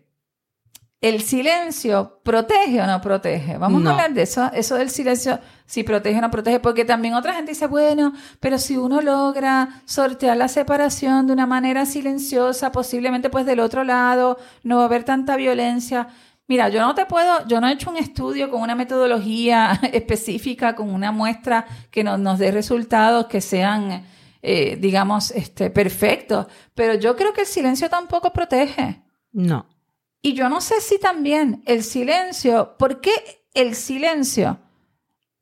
¿El 1.01 1.21
silencio 1.21 2.19
protege 2.25 2.81
o 2.81 2.85
no 2.85 2.99
protege? 2.99 3.57
Vamos 3.57 3.81
No. 3.81 3.89
a 3.89 3.93
hablar 3.93 4.13
de 4.13 4.23
eso, 4.23 4.51
eso 4.53 4.75
del 4.75 4.89
silencio, 4.89 5.39
si 5.65 5.83
protege 5.83 6.17
o 6.17 6.21
no 6.21 6.29
protege, 6.29 6.59
porque 6.59 6.83
también 6.83 7.13
otra 7.13 7.33
gente 7.35 7.51
dice, 7.51 7.67
bueno, 7.67 8.11
pero 8.41 8.57
si 8.57 8.75
uno 8.75 8.99
logra 9.01 9.81
sortear 9.85 10.35
la 10.35 10.49
separación 10.49 11.25
de 11.27 11.31
una 11.31 11.45
manera 11.45 11.85
silenciosa, 11.85 12.73
posiblemente 12.73 13.29
pues 13.29 13.45
del 13.45 13.61
otro 13.61 13.85
lado 13.85 14.37
no 14.63 14.75
va 14.77 14.81
a 14.83 14.85
haber 14.87 15.05
tanta 15.05 15.37
violencia. 15.37 16.09
Mira, 16.49 16.67
yo 16.69 16.81
no 16.81 16.95
te 16.95 17.05
puedo, 17.05 17.45
yo 17.45 17.61
no 17.61 17.67
he 17.67 17.73
hecho 17.73 17.91
un 17.91 17.97
estudio 17.97 18.49
con 18.49 18.63
una 18.63 18.73
metodología 18.73 19.79
específica, 19.93 20.73
con 20.73 20.89
una 20.89 21.11
muestra 21.11 21.67
que 21.91 22.03
nos, 22.03 22.19
nos 22.19 22.39
dé 22.39 22.51
resultados 22.51 23.27
que 23.27 23.39
sean, 23.39 24.03
eh, 24.41 24.75
digamos, 24.81 25.29
este, 25.29 25.69
perfectos, 25.69 26.47
pero 26.73 26.95
yo 26.95 27.15
creo 27.15 27.33
que 27.33 27.41
el 27.41 27.47
silencio 27.47 27.87
tampoco 27.87 28.33
protege. 28.33 28.99
No. 29.31 29.67
Y 30.23 30.33
yo 30.33 30.49
no 30.49 30.59
sé 30.59 30.81
si 30.81 30.99
también 30.99 31.61
el 31.67 31.83
silencio, 31.83 32.75
¿por 32.79 32.99
qué 32.99 33.11
el 33.53 33.75
silencio 33.75 34.57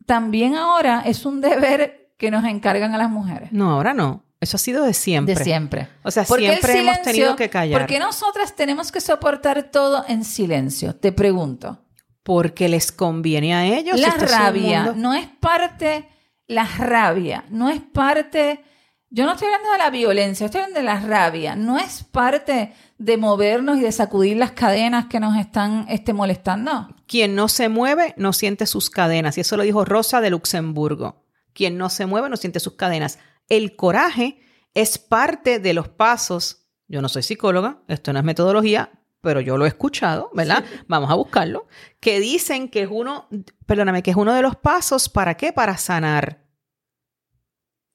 también 0.06 0.56
ahora 0.56 1.04
es 1.06 1.26
un 1.26 1.40
deber 1.40 2.12
que 2.18 2.32
nos 2.32 2.44
encargan 2.44 2.94
a 2.94 2.98
las 2.98 3.10
mujeres? 3.10 3.54
No, 3.54 3.72
ahora 3.72 3.94
no. 3.94 4.26
Eso 4.40 4.58
ha 4.58 4.60
sido 4.60 4.84
de 4.84 4.94
siempre. 4.94 5.36
De 5.36 5.44
siempre. 5.44 5.90
O 6.04 6.12
sea, 6.12 6.24
¿Por 6.24 6.38
qué 6.40 6.46
el 6.48 6.52
siempre 6.54 6.74
hemos 6.74 6.96
silencio? 6.98 7.12
tenido 7.12 7.36
que 7.36 7.50
callar. 7.50 7.80
¿Por 7.82 7.88
qué 7.90 8.00
nosotras 8.00 8.56
tenemos 8.56 8.92
que 8.92 9.02
soportar 9.02 9.72
todo 9.72 10.06
en 10.08 10.24
silencio? 10.24 10.96
Te 10.96 11.12
pregunto. 11.12 11.84
Porque 12.24 12.70
les 12.70 12.92
conviene 12.92 13.56
a 13.56 13.66
ellos. 13.66 14.00
La 14.00 14.12
rabia 14.12 14.84
mundo- 14.84 15.02
no 15.02 15.14
es 15.14 15.28
parte, 15.28 16.08
la 16.46 16.66
rabia 16.66 17.46
no 17.50 17.70
es 17.70 17.80
parte, 17.82 18.64
yo 19.10 19.26
no 19.26 19.32
estoy 19.32 19.48
hablando 19.48 19.72
de 19.72 19.78
la 19.78 19.90
violencia, 19.90 20.46
estoy 20.46 20.60
hablando 20.62 20.80
de 20.82 20.86
la 20.86 21.00
rabia, 21.00 21.56
no 21.56 21.80
es 21.80 22.04
parte 22.04 22.74
de 22.98 23.18
movernos 23.18 23.78
y 23.78 23.82
de 23.82 23.92
sacudir 23.94 24.36
las 24.38 24.52
cadenas 24.52 25.06
que 25.06 25.20
nos 25.22 25.38
están 25.38 25.86
este, 25.90 26.12
molestando. 26.14 26.90
Quien 27.08 27.34
no 27.34 27.48
se 27.48 27.70
mueve 27.70 28.14
no 28.18 28.34
siente 28.34 28.66
sus 28.68 28.90
cadenas. 28.90 29.38
Y 29.38 29.42
eso 29.42 29.56
lo 29.56 29.64
dijo 29.64 29.86
Rosa 29.86 30.20
de 30.20 30.30
Luxemburgo. 30.30 31.24
Quien 31.54 31.78
no 31.78 31.90
se 31.90 32.06
mueve 32.06 32.30
no 32.30 32.36
siente 32.38 32.60
sus 32.60 32.74
cadenas. 32.74 33.18
El 33.50 33.76
coraje 33.76 34.40
es 34.74 34.98
parte 34.98 35.60
de 35.60 35.74
los 35.74 35.88
pasos. 35.88 36.68
Yo 36.88 37.02
no 37.02 37.10
soy 37.10 37.24
psicóloga, 37.24 37.82
esto 37.88 38.14
no 38.14 38.20
es 38.20 38.26
metodología, 38.26 38.92
pero 39.22 39.42
yo 39.42 39.58
lo 39.58 39.66
he 39.66 39.70
escuchado, 39.70 40.30
¿verdad? 40.34 40.64
Vamos 40.88 41.10
a 41.12 41.16
buscarlo. 41.16 41.68
Que 42.00 42.20
dicen 42.20 42.70
que 42.70 42.84
es 42.84 42.90
uno, 42.90 43.28
perdóname, 43.66 44.04
que 44.04 44.12
es 44.12 44.18
uno 44.18 44.34
de 44.34 44.42
los 44.42 44.56
pasos 44.56 45.10
para 45.10 45.36
qué? 45.36 45.52
Para 45.52 45.78
sanar. 45.78 46.46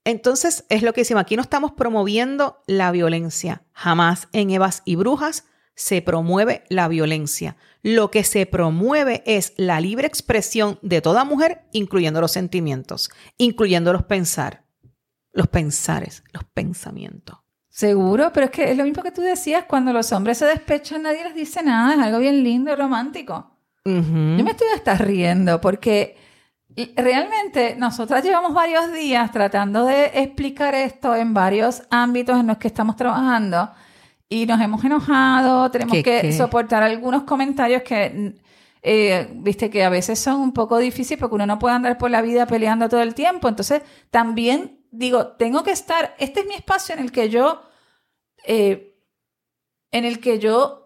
Entonces, 0.04 0.64
es 0.68 0.82
lo 0.82 0.92
que 0.92 1.02
decimos, 1.02 1.20
aquí 1.20 1.36
no 1.36 1.42
estamos 1.42 1.72
promoviendo 1.72 2.62
la 2.66 2.90
violencia. 2.90 3.62
Jamás 3.72 4.28
en 4.32 4.50
Evas 4.50 4.82
y 4.84 4.96
Brujas 4.96 5.46
se 5.74 6.02
promueve 6.02 6.64
la 6.68 6.88
violencia. 6.88 7.56
Lo 7.82 8.10
que 8.10 8.24
se 8.24 8.46
promueve 8.46 9.22
es 9.26 9.54
la 9.56 9.80
libre 9.80 10.06
expresión 10.06 10.78
de 10.82 11.00
toda 11.00 11.24
mujer, 11.24 11.62
incluyendo 11.72 12.20
los 12.20 12.32
sentimientos, 12.32 13.10
incluyendo 13.38 13.92
los 13.92 14.02
pensar, 14.02 14.61
los 15.32 15.48
pensares, 15.48 16.22
los 16.32 16.44
pensamientos. 16.44 17.38
Seguro, 17.68 18.30
pero 18.34 18.46
es 18.46 18.52
que 18.52 18.70
es 18.70 18.76
lo 18.76 18.84
mismo 18.84 19.02
que 19.02 19.12
tú 19.12 19.22
decías, 19.22 19.64
cuando 19.66 19.92
los 19.92 20.12
hombres 20.12 20.38
se 20.38 20.44
despechan 20.44 21.02
nadie 21.02 21.24
les 21.24 21.34
dice 21.34 21.62
nada, 21.62 21.94
es 21.94 22.00
algo 22.00 22.18
bien 22.18 22.44
lindo 22.44 22.76
romántico. 22.76 23.56
Ujú. 23.84 24.36
Yo 24.36 24.44
me 24.44 24.50
estoy 24.50 24.68
hasta 24.74 24.94
riendo 24.94 25.60
porque 25.60 26.16
realmente 26.96 27.74
nosotras 27.76 28.22
llevamos 28.24 28.54
varios 28.54 28.92
días 28.92 29.30
tratando 29.32 29.86
de 29.86 30.06
explicar 30.14 30.74
esto 30.74 31.14
en 31.14 31.34
varios 31.34 31.82
ámbitos 31.90 32.38
en 32.38 32.46
los 32.46 32.58
que 32.58 32.68
estamos 32.68 32.96
trabajando 32.96 33.70
y 34.28 34.46
nos 34.46 34.60
hemos 34.60 34.82
enojado, 34.84 35.70
tenemos 35.70 35.92
¿Qué, 35.94 36.02
que 36.02 36.20
qué? 36.22 36.32
soportar 36.32 36.82
algunos 36.82 37.24
comentarios 37.24 37.82
que, 37.82 38.34
eh, 38.82 39.28
viste, 39.34 39.68
que 39.68 39.84
a 39.84 39.90
veces 39.90 40.18
son 40.18 40.40
un 40.40 40.52
poco 40.52 40.78
difíciles 40.78 41.20
porque 41.20 41.34
uno 41.34 41.46
no 41.46 41.58
puede 41.58 41.74
andar 41.74 41.98
por 41.98 42.10
la 42.10 42.22
vida 42.22 42.46
peleando 42.46 42.88
todo 42.88 43.02
el 43.02 43.14
tiempo. 43.14 43.48
Entonces, 43.48 43.82
también 44.10 44.81
digo, 44.92 45.26
tengo 45.38 45.64
que 45.64 45.72
estar, 45.72 46.14
este 46.18 46.40
es 46.40 46.46
mi 46.46 46.54
espacio 46.54 46.94
en 46.94 47.00
el 47.00 47.10
que 47.10 47.28
yo, 47.28 47.62
eh, 48.46 48.94
en 49.90 50.04
el 50.04 50.20
que 50.20 50.38
yo 50.38 50.78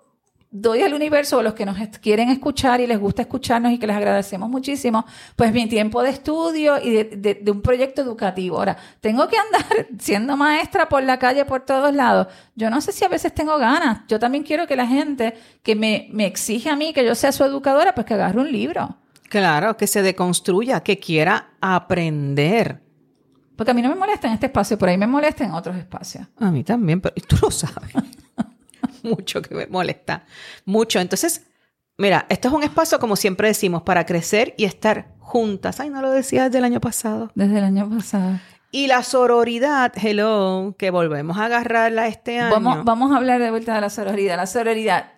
doy 0.50 0.80
al 0.80 0.94
universo, 0.94 1.36
o 1.38 1.42
los 1.42 1.52
que 1.52 1.66
nos 1.66 1.76
quieren 2.00 2.30
escuchar 2.30 2.80
y 2.80 2.86
les 2.86 2.98
gusta 2.98 3.20
escucharnos 3.22 3.72
y 3.72 3.78
que 3.78 3.86
les 3.86 3.96
agradecemos 3.96 4.48
muchísimo, 4.48 5.04
pues 5.34 5.52
mi 5.52 5.66
tiempo 5.68 6.02
de 6.02 6.10
estudio 6.10 6.78
y 6.82 6.90
de, 6.92 7.04
de- 7.04 7.34
de 7.34 7.50
un 7.50 7.60
proyecto 7.60 8.00
educativo. 8.00 8.56
Ahora, 8.56 8.76
tengo 9.00 9.28
que 9.28 9.36
andar 9.36 9.86
siendo 9.98 10.34
maestra 10.36 10.88
por 10.88 11.02
la 11.02 11.18
calle, 11.18 11.44
por 11.44 11.60
todos 11.66 11.92
lados. 11.94 12.28
Yo 12.54 12.70
no 12.70 12.80
sé 12.80 12.92
si 12.92 13.04
a 13.04 13.08
veces 13.08 13.34
tengo 13.34 13.58
ganas. 13.58 14.02
Yo 14.08 14.18
también 14.18 14.44
quiero 14.44 14.66
que 14.66 14.76
la 14.76 14.86
gente 14.86 15.34
que 15.62 15.74
me, 15.74 16.08
me 16.12 16.24
exige 16.26 16.70
a 16.70 16.76
mí 16.76 16.94
que 16.94 17.04
yo 17.04 17.14
sea 17.14 17.32
su 17.32 17.44
educadora, 17.44 17.94
pues 17.94 18.06
que 18.06 18.14
agarre 18.14 18.40
un 18.40 18.50
libro. 18.50 18.96
Claro, 19.28 19.76
que 19.76 19.86
se 19.88 20.00
deconstruya, 20.00 20.80
que 20.82 20.98
quiera 20.98 21.50
aprender. 21.60 22.85
Porque 23.56 23.70
a 23.70 23.74
mí 23.74 23.82
no 23.82 23.88
me 23.88 23.94
molesta 23.94 24.28
en 24.28 24.34
este 24.34 24.46
espacio, 24.46 24.78
por 24.78 24.88
ahí 24.88 24.98
me 24.98 25.06
molesta 25.06 25.44
en 25.44 25.52
otros 25.52 25.76
espacios. 25.76 26.26
A 26.38 26.50
mí 26.50 26.62
también, 26.62 27.00
pero 27.00 27.14
tú 27.26 27.36
lo 27.42 27.50
sabes. 27.50 27.92
Mucho 29.02 29.40
que 29.40 29.54
me 29.54 29.66
molesta. 29.66 30.24
Mucho. 30.64 31.00
Entonces, 31.00 31.46
mira, 31.96 32.26
esto 32.28 32.48
es 32.48 32.54
un 32.54 32.62
espacio, 32.62 32.98
como 32.98 33.16
siempre 33.16 33.48
decimos, 33.48 33.82
para 33.82 34.04
crecer 34.04 34.54
y 34.58 34.64
estar 34.64 35.14
juntas. 35.18 35.80
Ay, 35.80 35.90
no 35.90 36.02
lo 36.02 36.10
decía 36.10 36.44
desde 36.44 36.58
el 36.58 36.64
año 36.64 36.80
pasado. 36.80 37.30
Desde 37.34 37.58
el 37.58 37.64
año 37.64 37.88
pasado. 37.88 38.38
Y 38.70 38.88
la 38.88 39.02
sororidad, 39.02 39.92
hello, 39.96 40.74
que 40.76 40.90
volvemos 40.90 41.38
a 41.38 41.46
agarrarla 41.46 42.08
este 42.08 42.40
año. 42.40 42.52
Vamos, 42.52 42.84
vamos 42.84 43.12
a 43.12 43.16
hablar 43.16 43.40
de 43.40 43.50
vuelta 43.50 43.74
de 43.74 43.80
la 43.80 43.90
sororidad. 43.90 44.36
La 44.36 44.46
sororidad 44.46 45.12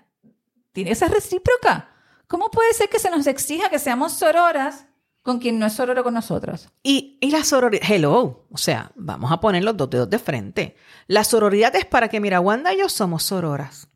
tiene 0.72 0.94
ser 0.94 1.10
recíproca. 1.10 1.88
¿Cómo 2.28 2.50
puede 2.50 2.72
ser 2.74 2.88
que 2.88 2.98
se 2.98 3.10
nos 3.10 3.26
exija 3.26 3.70
que 3.70 3.78
seamos 3.78 4.12
sororas 4.12 4.86
con 5.28 5.40
quien 5.40 5.58
no 5.58 5.66
es 5.66 5.74
sororo 5.74 6.02
con 6.02 6.14
nosotros? 6.14 6.70
Y, 6.82 7.18
y 7.20 7.30
la 7.30 7.44
sororidad, 7.44 7.82
hello, 7.86 8.46
o 8.50 8.56
sea, 8.56 8.92
vamos 8.94 9.30
a 9.30 9.38
poner 9.40 9.62
los 9.62 9.76
dos 9.76 9.90
dedos 9.90 10.08
de 10.08 10.18
frente. 10.18 10.74
La 11.06 11.22
sororidad 11.22 11.76
es 11.76 11.84
para 11.84 12.08
que, 12.08 12.18
mira, 12.18 12.40
y 12.40 12.78
yo 12.78 12.88
somos 12.88 13.24
sororas. 13.24 13.88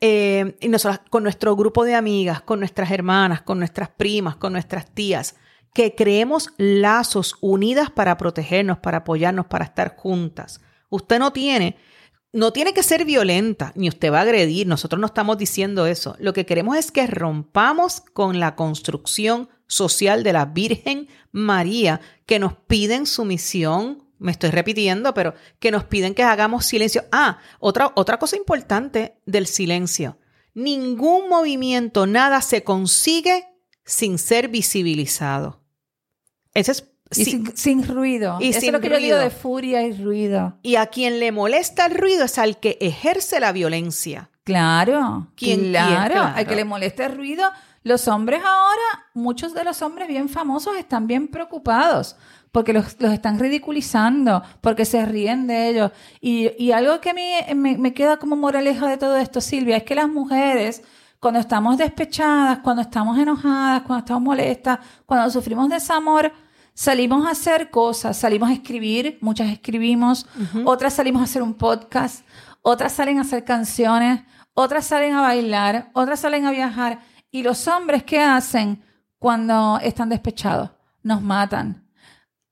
Eh, 0.00 0.56
y 0.60 0.68
nosotras, 0.68 1.00
con 1.10 1.24
nuestro 1.24 1.56
grupo 1.56 1.84
de 1.84 1.96
amigas, 1.96 2.40
con 2.40 2.60
nuestras 2.60 2.92
hermanas, 2.92 3.42
con 3.42 3.58
nuestras 3.58 3.88
primas, 3.88 4.36
con 4.36 4.52
nuestras 4.52 4.94
tías, 4.94 5.34
que 5.74 5.96
creemos 5.96 6.50
lazos 6.56 7.34
unidas 7.40 7.90
para 7.90 8.16
protegernos, 8.16 8.78
para 8.78 8.98
apoyarnos, 8.98 9.46
para 9.46 9.64
estar 9.64 9.96
juntas. 9.96 10.60
Usted 10.88 11.18
no 11.18 11.32
tiene, 11.32 11.78
no 12.34 12.52
tiene 12.52 12.74
que 12.74 12.82
ser 12.82 13.04
violenta, 13.04 13.72
ni 13.76 13.88
usted 13.88 14.12
va 14.12 14.18
a 14.18 14.22
agredir, 14.22 14.66
nosotros 14.66 15.00
no 15.00 15.06
estamos 15.06 15.38
diciendo 15.38 15.86
eso. 15.86 16.16
Lo 16.18 16.32
que 16.32 16.44
queremos 16.44 16.76
es 16.76 16.90
que 16.90 17.06
rompamos 17.06 18.00
con 18.00 18.40
la 18.40 18.56
construcción 18.56 19.48
social 19.68 20.24
de 20.24 20.32
la 20.32 20.44
Virgen 20.44 21.08
María, 21.30 22.00
que 22.26 22.40
nos 22.40 22.54
piden 22.54 23.06
sumisión, 23.06 24.08
me 24.18 24.32
estoy 24.32 24.50
repitiendo, 24.50 25.14
pero 25.14 25.34
que 25.60 25.70
nos 25.70 25.84
piden 25.84 26.12
que 26.12 26.24
hagamos 26.24 26.66
silencio. 26.66 27.04
Ah, 27.12 27.38
otra, 27.60 27.92
otra 27.94 28.18
cosa 28.18 28.36
importante 28.36 29.16
del 29.26 29.46
silencio. 29.46 30.18
Ningún 30.54 31.28
movimiento, 31.28 32.06
nada 32.08 32.42
se 32.42 32.64
consigue 32.64 33.44
sin 33.84 34.18
ser 34.18 34.48
visibilizado. 34.48 35.62
Ese 36.52 36.72
es... 36.72 36.90
Y 37.16 37.24
sí. 37.24 37.30
sin, 37.30 37.56
sin 37.56 37.86
ruido. 37.88 38.38
Y 38.40 38.50
Eso 38.50 38.60
sin 38.60 38.68
es 38.68 38.72
lo 38.74 38.80
que 38.80 38.88
yo 38.88 38.96
digo 38.96 39.16
ruido. 39.16 39.18
de 39.18 39.30
furia 39.30 39.82
y 39.82 39.92
ruido. 39.92 40.58
Y 40.62 40.76
a 40.76 40.86
quien 40.86 41.20
le 41.20 41.32
molesta 41.32 41.86
el 41.86 41.94
ruido 41.94 42.24
es 42.24 42.38
al 42.38 42.58
que 42.58 42.78
ejerce 42.80 43.40
la 43.40 43.52
violencia. 43.52 44.30
Claro, 44.44 45.28
¿Quién 45.36 45.70
claro. 45.70 46.12
Claro. 46.14 46.32
Al 46.36 46.46
que 46.46 46.56
le 46.56 46.64
moleste 46.64 47.04
el 47.04 47.16
ruido. 47.16 47.44
Los 47.82 48.08
hombres 48.08 48.40
ahora, 48.44 49.06
muchos 49.12 49.52
de 49.52 49.62
los 49.64 49.82
hombres 49.82 50.08
bien 50.08 50.28
famosos 50.30 50.74
están 50.76 51.06
bien 51.06 51.28
preocupados 51.28 52.16
porque 52.50 52.72
los, 52.72 52.94
los 53.00 53.12
están 53.12 53.38
ridiculizando, 53.40 54.40
porque 54.60 54.84
se 54.84 55.04
ríen 55.04 55.48
de 55.48 55.70
ellos. 55.70 55.90
Y, 56.20 56.50
y 56.56 56.70
algo 56.70 57.00
que 57.00 57.10
a 57.10 57.12
mí 57.14 57.32
me, 57.56 57.76
me 57.76 57.92
queda 57.92 58.16
como 58.16 58.36
moraleja 58.36 58.86
de 58.86 58.96
todo 58.96 59.16
esto, 59.16 59.40
Silvia, 59.40 59.76
es 59.78 59.82
que 59.82 59.96
las 59.96 60.08
mujeres, 60.08 60.82
cuando 61.18 61.40
estamos 61.40 61.76
despechadas, 61.78 62.60
cuando 62.60 62.82
estamos 62.82 63.18
enojadas, 63.18 63.82
cuando 63.82 64.04
estamos 64.04 64.22
molestas, 64.22 64.78
cuando 65.04 65.28
sufrimos 65.30 65.68
desamor, 65.68 66.30
salimos 66.74 67.26
a 67.26 67.30
hacer 67.30 67.70
cosas, 67.70 68.16
salimos 68.16 68.50
a 68.50 68.52
escribir, 68.52 69.18
muchas 69.20 69.50
escribimos, 69.50 70.26
otras 70.64 70.94
salimos 70.94 71.20
a 71.22 71.24
hacer 71.24 71.42
un 71.42 71.54
podcast, 71.54 72.26
otras 72.62 72.92
salen 72.92 73.18
a 73.18 73.22
hacer 73.22 73.44
canciones, 73.44 74.22
otras 74.54 74.86
salen 74.86 75.14
a 75.14 75.20
bailar, 75.22 75.90
otras 75.94 76.20
salen 76.20 76.46
a 76.46 76.50
viajar. 76.50 77.00
¿Y 77.30 77.42
los 77.42 77.66
hombres 77.68 78.04
qué 78.04 78.20
hacen 78.20 78.82
cuando 79.18 79.78
están 79.82 80.08
despechados? 80.08 80.70
Nos 81.02 81.20
matan. 81.22 81.88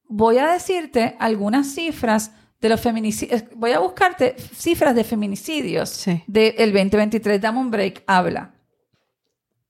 Voy 0.08 0.38
a 0.38 0.46
decirte 0.48 1.16
algunas 1.18 1.68
cifras 1.74 2.32
de 2.61 2.68
los 2.68 2.80
feminicidios. 2.80 3.44
Voy 3.56 3.72
a 3.72 3.78
buscarte 3.80 4.37
cifras 4.54 4.94
de 4.94 5.04
feminicidios 5.04 5.88
Sí. 5.90 6.22
del 6.26 6.72
2023. 6.72 7.40
Dame 7.40 7.58
un 7.61 7.70
break, 7.70 8.04
habla. 8.06 8.54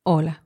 Hola. 0.02 0.41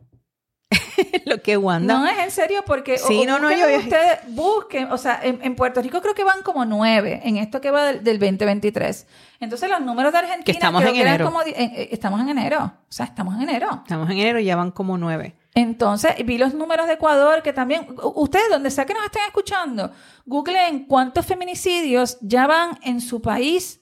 Lo 1.27 1.41
que 1.43 1.57
Wanda. 1.57 1.99
No 1.99 2.07
es 2.07 2.19
en 2.19 2.31
serio 2.31 2.63
porque 2.67 2.99
Sí, 2.99 3.25
no, 3.27 3.39
no, 3.39 3.51
yo- 3.51 3.79
ustedes 3.79 4.19
busquen, 4.29 4.91
o 4.93 4.99
sea, 4.99 5.21
en, 5.23 5.39
en 5.43 5.55
Puerto 5.57 5.81
Rico 5.83 6.01
creo 6.01 6.15
que 6.15 6.25
van 6.25 6.43
como 6.43 6.65
nueve 6.65 7.21
en 7.25 7.37
esto 7.37 7.61
que 7.61 7.71
va 7.71 7.85
del, 7.87 8.05
del 8.05 8.19
2023. 8.19 9.07
Entonces 9.41 9.69
los 9.69 9.81
números 9.81 10.13
de 10.13 10.19
Argentina 10.19 10.45
Que 10.45 10.53
estamos 10.53 10.83
creo 10.83 10.95
en 10.95 11.01
enero. 11.01 11.25
como 11.27 11.43
en- 11.43 11.49
eh, 11.49 11.89
estamos 11.93 12.21
en 12.21 12.29
enero, 12.31 12.59
o 12.65 12.93
sea, 12.93 13.07
estamos 13.07 13.35
en 13.37 13.43
enero. 13.43 13.69
Estamos 13.83 14.09
en 14.11 14.19
enero 14.19 14.39
y 14.41 14.45
ya 14.45 14.57
van 14.57 14.71
como 14.71 14.97
nueve. 14.99 15.37
Entonces, 15.55 16.13
vi 16.27 16.37
los 16.37 16.53
números 16.53 16.87
de 16.87 16.95
Ecuador 16.95 17.43
que 17.43 17.53
también, 17.55 17.87
ustedes 18.15 18.51
donde 18.51 18.71
sea 18.71 18.85
que 18.85 18.93
nos 18.93 19.05
estén 19.07 19.23
escuchando, 19.27 19.91
googleen 20.27 20.85
cuántos 20.85 21.25
feminicidios 21.25 22.19
ya 22.21 22.47
van 22.47 22.79
en 22.83 23.01
su 23.01 23.23
país 23.23 23.81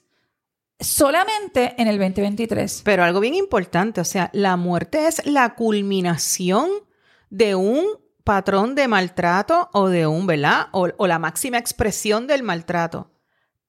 solamente 0.79 1.73
en 1.77 1.87
el 1.87 1.97
2023. 1.97 2.81
Pero 2.83 3.03
algo 3.03 3.19
bien 3.19 3.33
importante, 3.35 4.01
o 4.01 4.05
sea, 4.05 4.29
la 4.33 4.55
muerte 4.57 5.07
es 5.07 5.25
la 5.25 5.55
culminación 5.55 6.69
de 7.29 7.55
un 7.55 7.83
patrón 8.23 8.75
de 8.75 8.87
maltrato 8.87 9.69
o 9.73 9.89
de 9.89 10.07
un, 10.07 10.25
¿verdad? 10.27 10.67
O, 10.71 10.87
o 10.97 11.07
la 11.07 11.19
máxima 11.19 11.57
expresión 11.57 12.27
del 12.27 12.43
maltrato. 12.43 13.11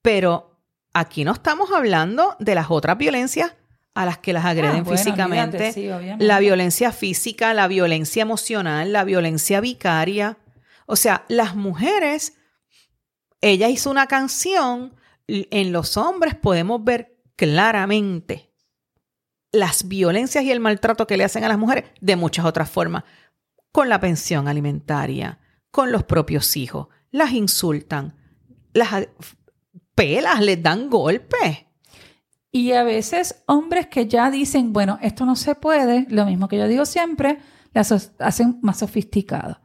Pero 0.01 0.59
aquí 0.93 1.23
no 1.23 1.33
estamos 1.33 1.71
hablando 1.71 2.35
de 2.39 2.55
las 2.55 2.67
otras 2.71 2.97
violencias 2.97 3.53
a 3.93 4.05
las 4.05 4.19
que 4.19 4.33
las 4.33 4.45
agreden 4.45 4.77
Ah, 4.77 4.83
bueno, 4.83 4.97
físicamente. 4.97 5.73
sí, 5.73 5.89
la 6.19 6.39
violencia 6.39 6.91
física, 6.91 7.53
la 7.53 7.67
violencia 7.67 8.21
emocional, 8.21 8.93
la 8.93 9.03
violencia 9.03 9.59
vicaria. 9.59 10.37
O 10.85 10.95
sea, 10.95 11.25
las 11.27 11.55
mujeres, 11.55 12.33
ella 13.41 13.69
hizo 13.69 13.89
una 13.89 14.07
canción, 14.07 14.93
en 15.27 15.71
los 15.71 15.97
hombres 15.97 16.35
podemos 16.35 16.83
ver 16.83 17.17
claramente 17.35 18.53
las 19.51 19.87
violencias 19.87 20.43
y 20.43 20.51
el 20.51 20.59
maltrato 20.59 21.07
que 21.07 21.17
le 21.17 21.23
hacen 21.23 21.43
a 21.43 21.47
las 21.47 21.57
mujeres 21.57 21.85
de 21.99 22.15
muchas 22.15 22.45
otras 22.45 22.69
formas, 22.69 23.03
con 23.77 23.89
la 23.89 23.99
pensión 23.99 24.47
alimentaria, 24.47 25.37
con 25.69 25.91
los 25.91 26.01
propios 26.03 26.57
hijos, 26.57 26.87
las 27.11 27.31
insultan, 27.31 28.15
las 28.73 29.07
pelas, 29.93 30.41
les 30.41 30.63
dan 30.63 30.89
golpes. 30.89 31.67
Y 32.51 32.71
a 32.71 32.81
veces 32.81 33.43
hombres 33.45 33.85
que 33.85 34.07
ya 34.07 34.31
dicen, 34.31 34.73
bueno, 34.73 34.97
esto 35.03 35.27
no 35.27 35.35
se 35.35 35.53
puede, 35.53 36.07
lo 36.09 36.25
mismo 36.25 36.47
que 36.47 36.57
yo 36.57 36.67
digo 36.67 36.87
siempre, 36.87 37.37
las 37.71 38.11
hacen 38.17 38.57
más 38.63 38.79
sofisticado. 38.79 39.61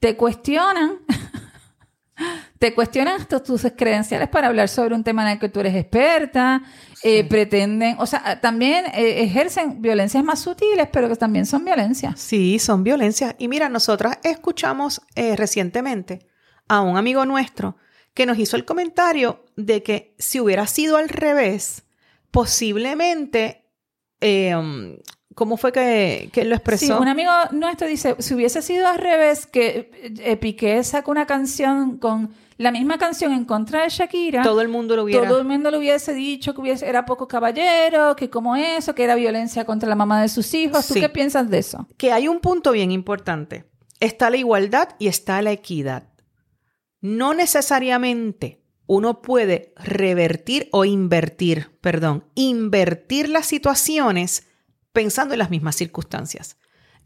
Te 0.00 0.18
cuestionan, 0.18 0.98
te 2.58 2.74
cuestionan 2.74 3.26
tu- 3.26 3.40
tus 3.40 3.62
credenciales 3.74 4.28
para 4.28 4.48
hablar 4.48 4.68
sobre 4.68 4.94
un 4.94 5.02
tema 5.02 5.22
en 5.22 5.28
el 5.28 5.38
que 5.38 5.48
tú 5.48 5.60
eres 5.60 5.74
experta, 5.76 6.62
eh, 7.08 7.22
pretenden, 7.22 7.94
o 8.00 8.06
sea, 8.06 8.40
también 8.40 8.84
eh, 8.86 9.22
ejercen 9.22 9.80
violencias 9.80 10.24
más 10.24 10.40
sutiles, 10.40 10.88
pero 10.90 11.08
que 11.08 11.14
también 11.14 11.46
son 11.46 11.64
violencias. 11.64 12.18
Sí, 12.18 12.58
son 12.58 12.82
violencias. 12.82 13.36
Y 13.38 13.46
mira, 13.46 13.68
nosotras 13.68 14.18
escuchamos 14.24 15.00
eh, 15.14 15.36
recientemente 15.36 16.26
a 16.66 16.80
un 16.80 16.96
amigo 16.96 17.24
nuestro 17.24 17.76
que 18.12 18.26
nos 18.26 18.40
hizo 18.40 18.56
el 18.56 18.64
comentario 18.64 19.44
de 19.54 19.84
que 19.84 20.16
si 20.18 20.40
hubiera 20.40 20.66
sido 20.66 20.96
al 20.96 21.08
revés, 21.08 21.84
posiblemente, 22.32 23.70
¿cómo 25.36 25.56
fue 25.56 25.70
que, 25.70 26.30
que 26.32 26.44
lo 26.44 26.56
expresó? 26.56 26.86
Sí, 26.86 26.92
un 26.92 27.06
amigo 27.06 27.30
nuestro 27.52 27.86
dice, 27.86 28.16
si 28.18 28.34
hubiese 28.34 28.62
sido 28.62 28.88
al 28.88 28.98
revés, 28.98 29.46
que 29.46 29.90
eh, 30.18 30.36
Piqué 30.36 30.82
sacó 30.82 31.12
una 31.12 31.26
canción 31.26 31.98
con 31.98 32.30
la 32.56 32.72
misma 32.72 32.96
canción 32.96 33.32
en 33.32 33.44
contra 33.44 33.82
de 33.82 33.90
Shakira, 33.90 34.42
Todo 34.42 34.62
el 34.62 34.68
mundo 34.68 34.96
lo 34.96 35.04
hubiera. 35.04 35.28
todo 35.28 35.38
el 35.40 35.44
mundo 35.46 35.70
le 35.70 35.76
hubiese 35.76 36.14
dicho 36.14 36.54
que 36.54 36.62
hubiese, 36.62 36.88
era 36.88 37.04
poco 37.04 37.28
caballero, 37.28 38.16
que 38.16 38.30
como 38.30 38.56
eso, 38.56 38.94
que 38.94 39.04
era 39.04 39.14
violencia 39.14 39.66
contra 39.66 39.88
la 39.90 39.94
mamá 39.94 40.22
de 40.22 40.28
sus 40.30 40.52
hijos. 40.54 40.88
¿Tú 40.88 40.94
Sí. 40.94 41.00
qué 41.00 41.10
piensas 41.10 41.50
de 41.50 41.58
eso? 41.58 41.86
que 41.98 42.12
hay 42.12 42.28
un 42.28 42.40
punto 42.40 42.72
bien 42.72 42.90
importante. 42.90 43.66
Está 44.00 44.30
la 44.30 44.38
igualdad 44.38 44.88
y 44.98 45.08
está 45.08 45.40
la 45.42 45.52
equidad. 45.52 46.04
No 47.02 47.34
necesariamente 47.34 48.62
uno 48.86 49.20
puede 49.20 49.74
revertir 49.76 50.68
o 50.72 50.84
invertir, 50.86 51.76
perdón, 51.82 52.24
invertir 52.34 53.28
las 53.28 53.44
situaciones 53.46 54.46
pensando 54.96 55.34
en 55.34 55.40
las 55.40 55.50
mismas 55.50 55.76
circunstancias. 55.76 56.56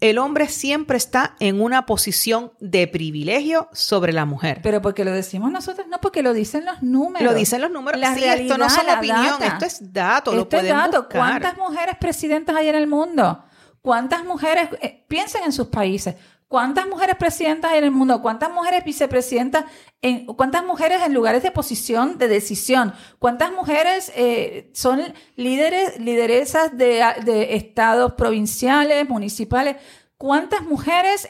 el 0.01 0.17
hombre 0.19 0.47
siempre 0.49 0.97
está 0.97 1.35
en 1.41 1.61
una 1.61 1.87
posición 1.87 2.53
de 2.61 2.87
privilegio 2.87 3.69
sobre 3.73 4.13
la 4.13 4.25
mujer. 4.25 4.61
Pero 4.63 4.81
porque 4.81 5.05
lo 5.05 5.11
decimos 5.11 5.51
nosotros, 5.51 5.89
no 5.89 6.01
porque 6.01 6.23
lo 6.23 6.33
dicen 6.33 6.65
los 6.65 6.81
números. 6.83 7.31
Lo 7.31 7.35
dicen 7.35 7.61
los 7.61 7.71
números. 7.73 8.01
La 8.01 8.15
sí, 8.15 8.23
esto 8.23 8.57
no 8.57 8.69
realidad, 8.69 8.69
son 8.69 8.87
la 8.87 8.99
opinión, 8.99 9.41
data. 9.41 9.47
esto 9.47 9.65
es 9.67 9.93
dato, 9.93 10.33
lo 10.33 10.43
Esto 10.43 10.57
es 10.59 10.69
dato. 10.69 11.03
buscar. 11.03 11.19
¿Cuántas 11.19 11.59
mujeres 11.59 11.97
presidentas 12.01 12.55
hay 12.55 12.69
en 12.69 12.77
el 12.77 12.87
mundo? 12.87 13.45
¿Cuántas 13.83 14.25
mujeres, 14.25 14.69
eh, 14.81 15.05
piensen 15.09 15.43
en 15.43 15.53
sus 15.53 15.67
países, 15.67 16.15
cuántas 16.51 16.89
mujeres 16.89 17.15
presidentas 17.15 17.71
hay 17.71 17.79
en 17.79 17.85
el 17.85 17.91
mundo? 17.93 18.21
¿Cuántas 18.21 18.51
mujeres 18.51 18.85
vicepresidentas? 18.85 19.67
En, 20.03 20.27
¿Cuántas 20.27 20.65
mujeres 20.65 21.01
en 21.03 21.15
lugares 21.15 21.45
de 21.45 21.53
posición 21.53 22.19
de 22.19 22.27
decisión? 22.27 22.93
¿Cuántas 23.21 23.53
mujeres 23.53 24.11
eh, 24.17 24.69
son 24.75 25.01
líderes, 25.37 26.01
lideresas 26.01 26.77
de, 26.77 27.05
de 27.25 27.55
estados 27.55 28.15
provinciales, 28.15 29.09
municipales? 29.09 29.77
¿Cuántas 30.19 30.63
mujeres 30.63 31.29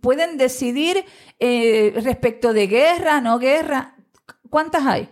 pueden 0.00 0.38
decidir 0.38 1.04
eh, 1.40 1.92
respecto 1.96 2.52
de 2.52 2.68
guerra, 2.68 3.20
no 3.20 3.40
guerra? 3.40 3.96
¿Cuántas 4.50 4.86
hay? 4.86 5.08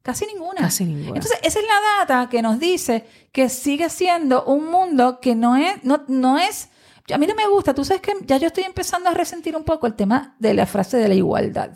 Casi 0.00 0.24
ninguna. 0.24 0.62
Casi 0.62 0.86
ninguna. 0.86 1.16
Entonces, 1.16 1.38
esa 1.42 1.58
es 1.58 1.66
la 1.66 1.98
data 1.98 2.30
que 2.30 2.40
nos 2.40 2.58
dice 2.58 3.04
que 3.30 3.50
sigue 3.50 3.90
siendo 3.90 4.44
un 4.44 4.70
mundo 4.70 5.20
que 5.20 5.34
no 5.34 5.56
es, 5.56 5.84
no, 5.84 6.04
no 6.08 6.38
es, 6.38 6.69
a 7.12 7.18
mí 7.18 7.26
no 7.26 7.34
me 7.34 7.48
gusta, 7.48 7.74
tú 7.74 7.84
sabes 7.84 8.02
que 8.02 8.12
ya 8.24 8.36
yo 8.36 8.48
estoy 8.48 8.64
empezando 8.64 9.08
a 9.08 9.14
resentir 9.14 9.56
un 9.56 9.64
poco 9.64 9.86
el 9.86 9.94
tema 9.94 10.36
de 10.38 10.54
la 10.54 10.66
frase 10.66 10.96
de 10.96 11.08
la 11.08 11.14
igualdad. 11.14 11.70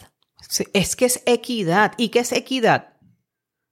Sí, 0.48 0.64
es 0.72 0.96
que 0.96 1.06
es 1.06 1.22
equidad. 1.26 1.92
¿Y 1.96 2.10
qué 2.10 2.20
es 2.20 2.32
equidad? 2.32 2.94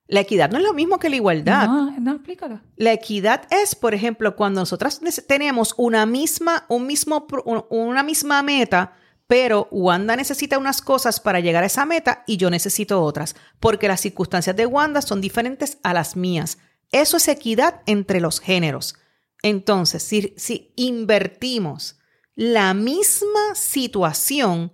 La 0.06 0.20
equidad 0.20 0.50
no 0.50 0.58
es 0.58 0.64
lo 0.64 0.74
mismo 0.74 0.98
que 0.98 1.08
la 1.08 1.16
igualdad. 1.16 1.66
No, 1.66 1.90
no, 1.98 2.12
explícalo. 2.12 2.60
La 2.76 2.92
equidad 2.92 3.46
es, 3.50 3.74
por 3.74 3.94
ejemplo, 3.94 4.36
cuando 4.36 4.60
nosotras 4.60 5.00
tenemos 5.26 5.74
una 5.78 6.04
misma, 6.06 6.66
un 6.68 6.86
mismo, 6.86 7.26
una 7.70 8.02
misma 8.02 8.42
meta, 8.42 8.92
pero 9.26 9.68
Wanda 9.70 10.14
necesita 10.16 10.58
unas 10.58 10.82
cosas 10.82 11.20
para 11.20 11.40
llegar 11.40 11.62
a 11.62 11.68
esa 11.68 11.86
meta 11.86 12.24
y 12.26 12.36
yo 12.36 12.50
necesito 12.50 13.02
otras, 13.02 13.34
porque 13.60 13.88
las 13.88 14.00
circunstancias 14.00 14.54
de 14.54 14.66
Wanda 14.66 15.00
son 15.00 15.22
diferentes 15.22 15.78
a 15.82 15.94
las 15.94 16.16
mías. 16.16 16.58
Eso 16.90 17.16
es 17.16 17.28
equidad 17.28 17.80
entre 17.86 18.20
los 18.20 18.40
géneros. 18.40 18.96
Entonces, 19.42 20.02
si, 20.02 20.34
si 20.36 20.72
invertimos 20.76 21.98
la 22.34 22.74
misma 22.74 23.54
situación, 23.54 24.72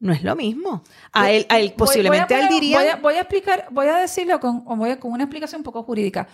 no 0.00 0.12
es 0.12 0.22
lo 0.24 0.34
mismo. 0.34 0.82
A 1.12 1.30
él, 1.30 1.46
a 1.48 1.58
él 1.60 1.68
Voy- 1.68 1.76
posiblemente 1.86 2.34
voy 2.34 2.42
a 2.42 2.46
a 2.46 2.48
él 2.48 2.54
diría... 2.54 2.78
Voy 2.78 2.88
a, 2.88 2.96
voy 2.96 3.14
a 3.14 3.20
explicar, 3.20 3.66
voy 3.70 3.86
a 3.86 3.96
decirlo 3.98 4.40
con, 4.40 4.64
voy 4.64 4.96
con 4.96 5.12
una 5.12 5.24
explicación 5.24 5.60
un 5.60 5.64
poco 5.64 5.82
jurídica. 5.84 6.26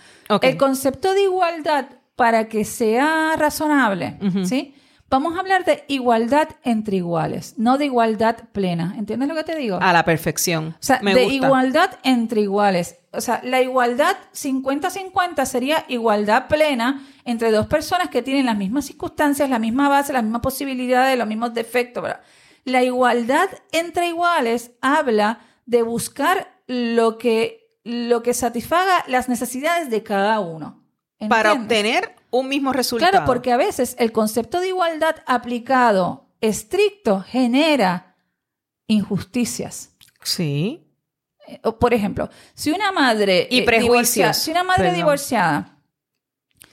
El 0.43 0.57
concepto 0.57 1.13
de 1.15 1.23
igualdad, 1.23 1.87
para 2.17 2.49
que 2.49 2.65
sea 2.65 3.35
razonable. 3.37 4.19
¿sí? 4.45 4.75
Vamos 5.11 5.37
a 5.37 5.41
hablar 5.41 5.65
de 5.65 5.85
igualdad 5.89 6.49
entre 6.65 6.97
iguales, 6.97 7.55
no 7.59 7.79
de 7.79 7.87
igualdad 7.87 8.49
plena. 8.53 8.95
¿Entiendes 8.99 9.29
lo 9.29 9.35
que 9.35 9.45
te 9.45 9.57
digo? 9.57 9.79
A 9.81 9.93
la 9.93 10.05
perfección. 10.05 10.75
O 10.75 10.83
sea, 10.83 11.01
Me 11.03 11.15
de 11.15 11.25
gusta. 11.25 11.35
igualdad 11.47 11.91
entre 12.05 12.41
iguales. 12.43 12.97
O 13.19 13.21
sea, 13.21 13.41
la 13.43 13.61
igualdad 13.61 14.17
50-50 14.33 15.45
sería 15.45 15.85
igualdad 15.89 16.47
plena 16.47 17.05
entre 17.25 17.51
dos 17.51 17.67
personas 17.67 18.09
que 18.09 18.23
tienen 18.23 18.47
las 18.47 18.57
mismas 18.57 18.87
circunstancias, 18.87 19.51
la 19.51 19.59
misma 19.59 19.89
base, 19.89 20.13
las 20.13 20.23
mismas 20.23 20.41
posibilidades, 20.41 21.19
los 21.19 21.27
mismos 21.27 21.53
defectos. 21.53 22.03
¿verdad? 22.03 22.21
La 22.65 22.85
igualdad 22.85 23.49
entre 23.73 24.09
iguales 24.09 24.71
habla 24.81 25.41
de 25.67 25.83
buscar 25.83 26.63
lo 26.69 27.19
que, 27.19 27.77
lo 27.83 28.23
que 28.23 28.35
satisfaga 28.35 29.05
las 29.09 29.29
necesidades 29.29 29.91
de 29.91 30.03
cada 30.05 30.39
uno. 30.39 30.85
para 31.29 31.53
obtener 31.53 32.15
un 32.31 32.49
mismo 32.49 32.73
resultado. 32.73 33.11
Claro, 33.11 33.27
porque 33.27 33.51
a 33.53 33.57
veces 33.57 33.97
el 33.99 34.13
concepto 34.13 34.61
de 34.61 34.69
igualdad 34.69 35.17
aplicado 35.27 36.29
estricto 36.41 37.21
genera 37.21 38.15
injusticias. 38.87 39.97
Sí. 40.23 40.88
Eh, 41.49 41.61
Por 41.81 41.95
ejemplo, 41.95 42.29
si 42.55 42.71
una 42.71 42.93
madre 42.93 43.49
Y 43.51 43.61
eh, 43.61 43.63
prejuicios. 43.65 44.37
si 44.37 44.51
una 44.51 44.63
madre 44.63 44.85
Perdón. 44.85 44.97
divorciada 44.97 45.75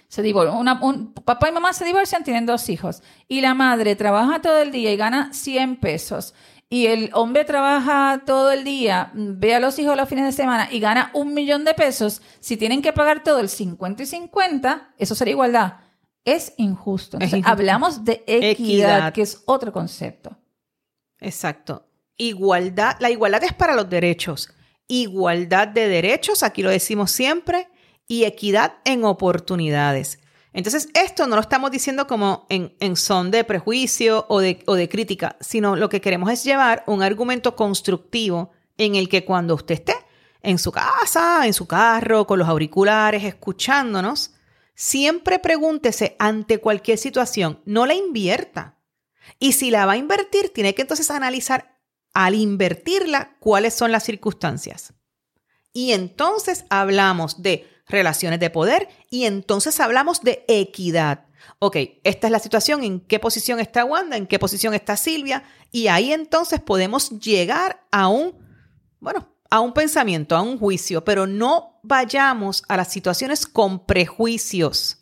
se 0.07 0.23
divor- 0.23 0.53
una- 0.57 0.79
un, 0.81 1.13
papá 1.13 1.49
y 1.49 1.51
mamá 1.51 1.73
se 1.73 1.83
divorcian, 1.85 2.23
tienen 2.23 2.45
dos 2.45 2.69
hijos 2.69 3.01
y 3.27 3.41
la 3.41 3.53
madre 3.53 3.95
trabaja 3.95 4.41
todo 4.41 4.61
el 4.61 4.71
día 4.71 4.91
y 4.93 4.97
gana 4.97 5.33
100 5.33 5.75
pesos 5.77 6.33
y 6.69 6.87
el 6.87 7.09
hombre 7.13 7.43
trabaja 7.45 8.23
todo 8.25 8.51
el 8.51 8.63
día, 8.63 9.11
mm, 9.13 9.39
ve 9.39 9.55
a 9.55 9.59
los 9.59 9.77
hijos 9.77 9.95
los 9.97 10.07
fines 10.09 10.25
de 10.25 10.31
semana 10.31 10.67
y 10.71 10.79
gana 10.79 11.11
un 11.13 11.33
millón 11.33 11.63
de 11.65 11.73
pesos, 11.73 12.21
si 12.39 12.55
tienen 12.57 12.81
que 12.81 12.93
pagar 12.93 13.23
todo 13.23 13.39
el 13.39 13.49
50 13.49 14.03
y 14.03 14.05
50, 14.05 14.93
eso 14.97 15.15
sería 15.15 15.33
igualdad. 15.33 15.73
Es 16.23 16.53
injusto. 16.57 17.17
Entonces, 17.17 17.37
injusto. 17.39 17.51
hablamos 17.51 18.03
de 18.05 18.23
equidad, 18.25 18.49
Equidad. 18.51 19.13
que 19.13 19.21
es 19.21 19.43
otro 19.45 19.71
concepto. 19.71 20.35
Exacto. 21.19 21.87
Igualdad. 22.17 22.95
La 22.99 23.09
igualdad 23.11 23.43
es 23.43 23.53
para 23.53 23.75
los 23.75 23.89
derechos. 23.89 24.49
Igualdad 24.87 25.67
de 25.67 25.87
derechos, 25.87 26.43
aquí 26.43 26.61
lo 26.61 26.69
decimos 26.69 27.11
siempre, 27.11 27.69
y 28.07 28.25
equidad 28.25 28.75
en 28.85 29.03
oportunidades. 29.03 30.19
Entonces, 30.53 30.87
esto 30.93 31.27
no 31.27 31.35
lo 31.35 31.41
estamos 31.41 31.69
diciendo 31.69 32.07
como 32.07 32.45
en, 32.49 32.75
en 32.79 32.95
son 32.95 33.29
de 33.29 33.43
prejuicio 33.43 34.25
o 34.29 34.39
de, 34.39 34.63
o 34.67 34.75
de 34.75 34.87
crítica, 34.87 35.35
sino 35.41 35.75
lo 35.75 35.89
que 35.89 35.99
queremos 35.99 36.31
es 36.31 36.43
llevar 36.43 36.83
un 36.87 37.03
argumento 37.03 37.55
constructivo 37.55 38.51
en 38.77 38.95
el 38.95 39.09
que 39.09 39.25
cuando 39.25 39.55
usted 39.55 39.75
esté 39.75 39.95
en 40.41 40.59
su 40.59 40.71
casa, 40.71 41.45
en 41.45 41.53
su 41.53 41.67
carro, 41.67 42.25
con 42.25 42.39
los 42.39 42.47
auriculares, 42.47 43.23
escuchándonos, 43.23 44.35
siempre 44.75 45.39
pregúntese 45.39 46.15
ante 46.19 46.59
cualquier 46.59 46.97
situación, 46.97 47.61
no 47.65 47.85
la 47.85 47.95
invierta. 47.95 48.77
Y 49.39 49.53
si 49.53 49.71
la 49.71 49.85
va 49.85 49.93
a 49.93 49.97
invertir, 49.97 50.53
tiene 50.53 50.75
que 50.75 50.83
entonces 50.83 51.09
analizar 51.11 51.74
al 52.15 52.33
invertirla 52.33 53.35
cuáles 53.39 53.75
son 53.75 53.91
las 53.91 54.03
circunstancias. 54.03 54.93
Y 55.73 55.91
entonces 55.91 56.63
hablamos 56.69 57.43
de 57.43 57.69
relaciones 57.87 58.39
de 58.39 58.49
poder 58.49 58.87
y 59.11 59.25
entonces 59.25 59.79
hablamos 59.79 60.21
de 60.21 60.45
equidad. 60.47 61.25
Ok, 61.59 61.77
esta 62.03 62.27
es 62.27 62.31
la 62.31 62.39
situación, 62.39 62.83
en 62.83 63.01
qué 63.01 63.19
posición 63.19 63.59
está 63.59 63.85
Wanda, 63.85 64.17
en 64.17 64.25
qué 64.25 64.39
posición 64.39 64.73
está 64.73 64.97
Silvia, 64.97 65.43
y 65.71 65.87
ahí 65.87 66.11
entonces 66.11 66.59
podemos 66.59 67.19
llegar 67.19 67.85
a 67.91 68.07
un, 68.07 68.33
bueno, 68.99 69.27
a 69.51 69.59
un 69.59 69.73
pensamiento, 69.73 70.35
a 70.35 70.41
un 70.41 70.57
juicio, 70.57 71.03
pero 71.03 71.27
no 71.27 71.79
vayamos 71.83 72.63
a 72.67 72.77
las 72.77 72.91
situaciones 72.91 73.45
con 73.45 73.85
prejuicios. 73.85 74.97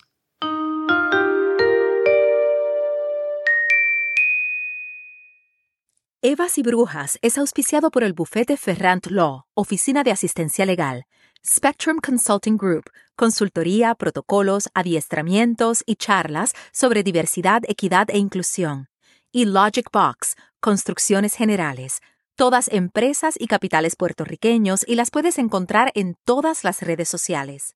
Evas 6.25 6.57
y 6.57 6.63
Brujas 6.63 7.19
es 7.21 7.37
auspiciado 7.37 7.91
por 7.91 8.01
el 8.01 8.13
bufete 8.13 8.55
Ferrant 8.55 9.07
Law, 9.07 9.43
Oficina 9.55 10.05
de 10.05 10.11
Asistencia 10.11 10.65
Legal, 10.65 11.03
Spectrum 11.45 11.97
Consulting 11.99 12.55
Group, 12.55 12.85
consultoría, 13.17 13.93
protocolos, 13.93 14.69
adiestramientos 14.73 15.83
y 15.85 15.97
charlas 15.97 16.53
sobre 16.71 17.03
diversidad, 17.03 17.63
equidad 17.67 18.09
e 18.09 18.19
inclusión, 18.19 18.87
y 19.33 19.43
Logic 19.43 19.85
Box, 19.91 20.37
construcciones 20.61 21.33
generales, 21.33 21.99
todas 22.37 22.69
empresas 22.71 23.35
y 23.37 23.47
capitales 23.47 23.97
puertorriqueños 23.97 24.85
y 24.87 24.95
las 24.95 25.11
puedes 25.11 25.37
encontrar 25.37 25.91
en 25.93 26.15
todas 26.23 26.63
las 26.63 26.81
redes 26.81 27.09
sociales. 27.09 27.75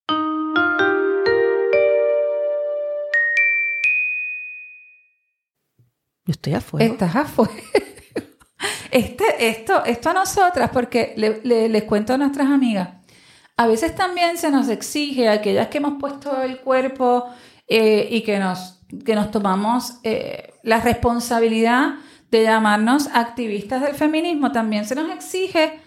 Yo 6.26 6.32
estoy 6.32 6.54
afuera. 6.54 6.86
Estás 6.86 7.14
afuera. 7.14 7.52
Este, 8.92 9.48
esto, 9.50 9.84
esto 9.86 10.10
a 10.10 10.14
nosotras, 10.14 10.70
porque 10.72 11.14
le- 11.18 11.42
le- 11.44 11.70
les 11.70 11.84
cuento 11.84 12.14
a 12.14 12.18
nuestras 12.18 12.48
amigas, 12.48 12.90
a 13.58 13.68
veces 13.68 13.96
también 13.96 14.38
se 14.38 14.50
nos 14.52 14.70
exige, 14.70 15.28
a 15.28 15.34
aquellas 15.34 15.68
que 15.68 15.80
hemos 15.80 16.00
puesto 16.00 16.42
el 16.42 16.60
cuerpo 16.60 17.26
eh, 17.68 18.08
y 18.12 18.22
que 18.22 18.40
nos, 18.40 18.80
que 19.06 19.16
nos 19.16 19.32
tomamos 19.32 19.96
eh, 20.04 20.54
la 20.64 20.80
responsabilidad 20.80 21.96
de 22.32 22.44
llamarnos 22.44 23.08
activistas 23.14 23.82
del 23.82 23.96
feminismo, 23.96 24.52
también 24.52 24.86
se 24.86 24.96
nos 24.96 25.10
exige, 25.12 25.80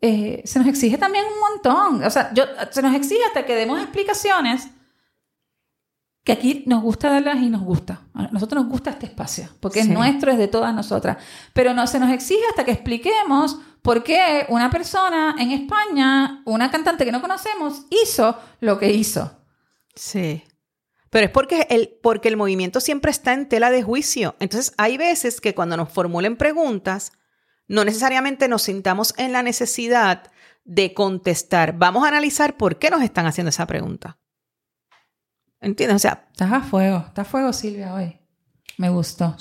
eh, 0.00 0.42
se 0.44 0.58
nos 0.58 0.68
exige 0.68 0.98
también 0.98 1.24
un 1.26 1.40
montón. 1.40 2.04
O 2.04 2.10
sea, 2.10 2.32
yo, 2.34 2.44
se 2.70 2.82
nos 2.82 2.94
exige 2.94 3.24
hasta 3.26 3.44
que 3.46 3.54
demos 3.56 3.80
explicaciones 3.80 4.68
que 6.24 6.32
aquí 6.32 6.62
nos 6.66 6.82
gusta 6.82 7.10
darlas 7.10 7.36
y 7.38 7.50
nos 7.50 7.62
gusta. 7.62 8.02
A 8.14 8.28
nosotros 8.28 8.62
nos 8.62 8.70
gusta 8.70 8.90
este 8.90 9.06
espacio, 9.06 9.48
porque 9.60 9.80
es 9.80 9.88
nuestro, 9.88 10.30
es 10.30 10.38
de 10.38 10.48
todas 10.48 10.74
nosotras. 10.74 11.18
Pero 11.52 11.74
no 11.74 11.86
se 11.86 11.98
nos 11.98 12.12
exige 12.12 12.42
hasta 12.50 12.64
que 12.64 12.70
expliquemos 12.70 13.58
por 13.82 14.04
qué 14.04 14.46
una 14.48 14.70
persona 14.70 15.34
en 15.38 15.50
España, 15.50 16.42
una 16.44 16.70
cantante 16.70 17.04
que 17.04 17.12
no 17.12 17.20
conocemos, 17.20 17.86
hizo 17.90 18.38
lo 18.60 18.78
que 18.78 18.92
hizo. 18.92 19.32
Sí. 19.94 20.44
Pero 21.10 21.26
es 21.26 21.32
porque 21.32 21.66
el, 21.68 21.98
porque 22.02 22.28
el 22.28 22.36
movimiento 22.36 22.80
siempre 22.80 23.10
está 23.10 23.32
en 23.34 23.48
tela 23.48 23.70
de 23.70 23.82
juicio. 23.82 24.36
Entonces, 24.38 24.72
hay 24.78 24.96
veces 24.96 25.40
que 25.40 25.54
cuando 25.54 25.76
nos 25.76 25.92
formulen 25.92 26.36
preguntas, 26.36 27.12
no 27.66 27.84
necesariamente 27.84 28.48
nos 28.48 28.62
sintamos 28.62 29.12
en 29.18 29.32
la 29.32 29.42
necesidad 29.42 30.30
de 30.64 30.94
contestar. 30.94 31.76
Vamos 31.76 32.04
a 32.04 32.08
analizar 32.08 32.56
por 32.56 32.78
qué 32.78 32.90
nos 32.90 33.02
están 33.02 33.26
haciendo 33.26 33.50
esa 33.50 33.66
pregunta. 33.66 34.18
¿Entiendes? 35.62 35.96
O 35.96 35.98
sea, 36.00 36.26
Estás 36.32 36.52
a 36.52 36.60
fuego, 36.60 37.04
estás 37.06 37.26
a 37.26 37.30
fuego, 37.30 37.52
Silvia, 37.52 37.94
hoy. 37.94 38.18
Me 38.78 38.90
gustó. 38.90 39.36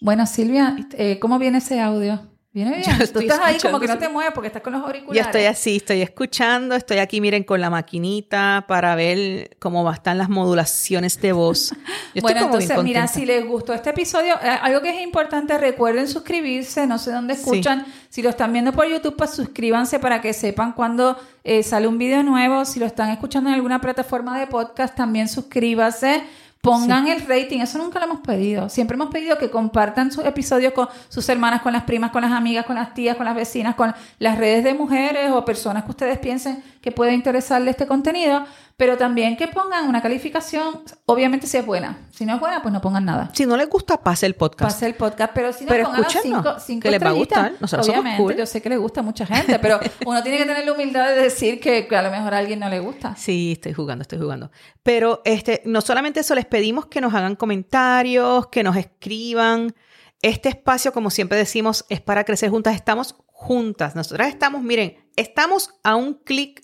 Bueno, 0.00 0.26
Silvia, 0.26 0.76
eh, 0.98 1.18
¿cómo 1.20 1.38
viene 1.38 1.58
ese 1.58 1.80
audio? 1.80 2.33
¿Viene 2.54 2.70
bien? 2.78 2.84
Yo 2.92 2.96
Tú 2.98 3.02
estoy 3.02 3.26
estás 3.26 3.40
ahí 3.42 3.58
como 3.60 3.80
que 3.80 3.88
no 3.88 3.98
te 3.98 4.08
mueves 4.08 4.32
porque 4.32 4.46
estás 4.46 4.62
con 4.62 4.72
los 4.72 4.82
auriculares. 4.82 5.22
yo 5.22 5.26
estoy 5.28 5.44
así, 5.46 5.76
estoy 5.76 6.00
escuchando, 6.02 6.76
estoy 6.76 6.98
aquí, 6.98 7.20
miren, 7.20 7.42
con 7.42 7.60
la 7.60 7.68
maquinita 7.68 8.64
para 8.68 8.94
ver 8.94 9.56
cómo 9.58 9.90
están 9.90 10.18
las 10.18 10.28
modulaciones 10.28 11.20
de 11.20 11.32
voz. 11.32 11.70
Yo 12.14 12.20
estoy 12.20 12.20
bueno, 12.22 12.40
como 12.42 12.52
bien 12.58 12.62
entonces, 12.70 12.84
mira, 12.84 13.08
si 13.08 13.26
les 13.26 13.44
gustó 13.44 13.74
este 13.74 13.90
episodio, 13.90 14.34
eh, 14.40 14.48
algo 14.62 14.80
que 14.80 14.90
es 14.96 15.02
importante, 15.02 15.58
recuerden 15.58 16.06
suscribirse, 16.06 16.86
no 16.86 16.96
sé 16.98 17.10
dónde 17.10 17.34
Sí. 17.34 17.40
escuchan. 17.40 17.84
Si 18.08 18.22
lo 18.22 18.30
están 18.30 18.52
viendo 18.52 18.72
por 18.72 18.86
YouTube, 18.88 19.16
pues 19.16 19.30
suscríbanse 19.30 19.98
para 19.98 20.20
que 20.20 20.32
sepan 20.32 20.72
cuando 20.74 21.18
eh, 21.42 21.64
sale 21.64 21.88
un 21.88 21.98
video 21.98 22.22
nuevo. 22.22 22.64
Si 22.64 22.78
lo 22.78 22.86
están 22.86 23.10
escuchando 23.10 23.50
en 23.50 23.56
alguna 23.56 23.80
plataforma 23.80 24.38
de 24.38 24.46
podcast, 24.46 24.94
también 24.94 25.26
suscríbase. 25.28 26.22
Pongan 26.64 27.08
el 27.08 27.20
rating, 27.26 27.60
eso 27.60 27.76
nunca 27.76 27.98
lo 27.98 28.06
hemos 28.06 28.20
pedido. 28.20 28.70
Siempre 28.70 28.94
hemos 28.94 29.10
pedido 29.10 29.36
que 29.36 29.50
compartan 29.50 30.10
sus 30.10 30.24
episodios 30.24 30.72
con 30.72 30.88
sus 31.10 31.28
hermanas, 31.28 31.60
con 31.60 31.74
las 31.74 31.82
primas, 31.82 32.10
con 32.10 32.22
las 32.22 32.32
amigas, 32.32 32.64
con 32.64 32.76
las 32.76 32.94
tías, 32.94 33.18
con 33.18 33.26
las 33.26 33.36
vecinas, 33.36 33.74
con 33.74 33.94
las 34.18 34.38
redes 34.38 34.64
de 34.64 34.72
mujeres 34.72 35.30
o 35.30 35.44
personas 35.44 35.84
que 35.84 35.90
ustedes 35.90 36.18
piensen 36.18 36.64
que 36.80 36.90
puede 36.90 37.12
interesarle 37.12 37.70
este 37.70 37.86
contenido, 37.86 38.46
pero 38.76 38.96
también 38.96 39.36
que 39.36 39.46
pongan 39.46 39.88
una 39.88 40.02
calificación, 40.02 40.82
obviamente 41.06 41.46
si 41.46 41.56
es 41.56 41.64
buena. 41.64 42.08
Si 42.10 42.26
no 42.26 42.34
es 42.34 42.40
buena, 42.40 42.60
pues 42.60 42.72
no 42.72 42.80
pongan 42.80 43.04
nada. 43.04 43.30
Si 43.32 43.46
no 43.46 43.56
les 43.56 43.68
gusta, 43.68 44.02
pase 44.02 44.26
el 44.26 44.34
podcast. 44.34 44.72
Pase 44.72 44.86
el 44.86 44.94
podcast, 44.94 45.32
pero 45.32 45.52
si 45.52 45.64
no 45.64 45.70
Pero 45.70 45.84
pongan 45.84 46.04
cinco, 46.10 46.54
cinco 46.58 46.82
que 46.82 46.90
les 46.90 47.02
va 47.02 47.10
a 47.10 47.12
gustar. 47.12 47.52
Nosotros 47.60 47.86
somos 47.86 48.00
Obviamente, 48.00 48.22
cool. 48.22 48.36
yo 48.36 48.46
sé 48.46 48.60
que 48.60 48.68
le 48.68 48.76
gusta 48.76 49.00
a 49.00 49.02
mucha 49.04 49.26
gente, 49.26 49.58
pero 49.60 49.78
uno 50.06 50.22
tiene 50.24 50.38
que 50.38 50.44
tener 50.44 50.64
la 50.64 50.72
humildad 50.72 51.08
de 51.08 51.22
decir 51.22 51.60
que, 51.60 51.86
que 51.86 51.96
a 51.96 52.02
lo 52.02 52.10
mejor 52.10 52.34
a 52.34 52.38
alguien 52.38 52.58
no 52.58 52.68
le 52.68 52.80
gusta. 52.80 53.14
Sí, 53.16 53.52
estoy 53.52 53.74
jugando, 53.74 54.02
estoy 54.02 54.18
jugando. 54.18 54.50
Pero 54.82 55.22
este, 55.24 55.62
no 55.64 55.80
solamente 55.80 56.20
eso, 56.20 56.34
les 56.34 56.46
pedimos 56.46 56.86
que 56.86 57.00
nos 57.00 57.14
hagan 57.14 57.36
comentarios, 57.36 58.48
que 58.48 58.64
nos 58.64 58.76
escriban. 58.76 59.72
Este 60.20 60.48
espacio, 60.48 60.92
como 60.92 61.10
siempre 61.10 61.38
decimos, 61.38 61.84
es 61.90 62.00
para 62.00 62.24
crecer 62.24 62.50
juntas. 62.50 62.74
Estamos 62.74 63.14
juntas. 63.26 63.94
Nosotras 63.94 64.28
estamos, 64.28 64.62
miren, 64.62 64.96
estamos 65.16 65.70
a 65.84 65.96
un 65.96 66.14
clic 66.14 66.63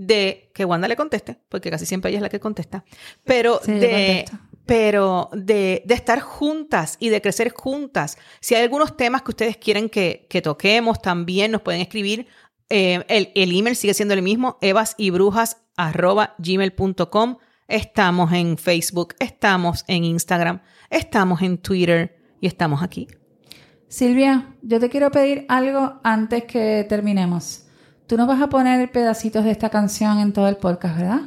de 0.00 0.50
que 0.54 0.64
Wanda 0.64 0.88
le 0.88 0.96
conteste, 0.96 1.36
porque 1.50 1.70
casi 1.70 1.84
siempre 1.84 2.08
ella 2.08 2.16
es 2.18 2.22
la 2.22 2.30
que 2.30 2.40
contesta, 2.40 2.84
pero 3.22 3.60
Sí, 3.62 3.72
de, 3.72 4.24
pero 4.64 5.28
de, 5.34 5.82
de 5.84 5.94
estar 5.94 6.20
juntas 6.20 6.96
y 6.98 7.10
de 7.10 7.20
crecer 7.20 7.52
juntas. 7.52 8.16
Si 8.40 8.54
hay 8.54 8.62
algunos 8.62 8.96
temas 8.96 9.20
que 9.20 9.32
ustedes 9.32 9.58
quieren 9.58 9.90
que, 9.90 10.26
que 10.30 10.40
toquemos, 10.40 11.02
también 11.02 11.50
nos 11.50 11.60
pueden 11.60 11.82
escribir. 11.82 12.28
Eh, 12.70 13.04
el, 13.08 13.30
el 13.34 13.54
email 13.54 13.76
sigue 13.76 13.92
siendo 13.92 14.14
el 14.14 14.22
mismo, 14.22 14.56
evasyBrujas@gmail.com. 14.62 17.36
Estamos 17.68 18.32
en 18.32 18.56
Facebook, 18.56 19.14
estamos 19.18 19.84
en 19.86 20.04
Instagram, 20.04 20.62
estamos 20.88 21.42
en 21.42 21.58
Twitter 21.58 22.16
y 22.40 22.46
estamos 22.46 22.82
aquí. 22.82 23.06
Silvia, 23.88 24.54
yo 24.62 24.80
te 24.80 24.88
quiero 24.88 25.10
pedir 25.10 25.44
algo 25.48 26.00
antes 26.04 26.44
que 26.44 26.86
terminemos. 26.88 27.66
Tú 28.10 28.16
nos 28.16 28.26
vas 28.26 28.42
a 28.42 28.48
poner 28.48 28.90
pedacitos 28.90 29.44
de 29.44 29.52
esta 29.52 29.70
canción 29.70 30.18
en 30.18 30.32
todo 30.32 30.48
el 30.48 30.56
podcast, 30.56 30.96
¿verdad? 30.96 31.20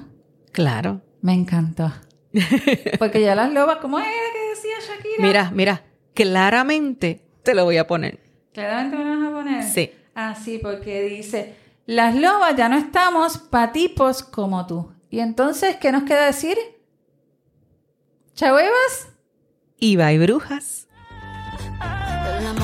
Claro. 0.52 1.00
Me 1.22 1.34
encantó. 1.34 1.94
Porque 3.00 3.22
ya 3.22 3.36
las 3.36 3.54
lobas, 3.54 3.78
¿cómo 3.78 4.00
era 4.00 4.10
que 4.10 4.50
decía 4.50 4.74
Shakira? 4.82 5.26
Mira, 5.26 5.52
mira, 5.54 5.84
claramente 6.14 7.26
te 7.42 7.56
lo 7.56 7.64
voy 7.64 7.78
a 7.78 7.88
poner. 7.88 8.20
Claramente 8.52 8.98
me 8.98 9.06
lo 9.06 9.18
vas 9.18 9.30
a 9.30 9.32
poner. 9.32 9.64
Sí. 9.64 9.92
Ah, 10.14 10.36
sí, 10.36 10.60
porque 10.62 11.04
dice, 11.04 11.56
las 11.86 12.18
lobas 12.18 12.54
ya 12.58 12.68
no 12.68 12.76
estamos 12.76 13.38
pa' 13.38 13.72
tipos 13.72 14.22
como 14.22 14.68
tú. 14.68 14.92
Y 15.10 15.22
entonces, 15.22 15.78
¿qué 15.78 15.94
nos 15.94 16.04
queda 16.04 16.26
decir? 16.26 16.58
¿Chahuevas? 18.34 19.08
Iba 19.80 20.12
y 20.12 20.18
brujas. 20.18 20.90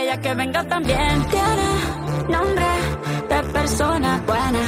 ella 0.00 0.20
que 0.20 0.34
venga 0.34 0.64
también. 0.64 1.24
Tiene 1.30 1.68
nombre 2.28 2.66
de 3.28 3.42
persona 3.52 4.20
buena. 4.26 4.64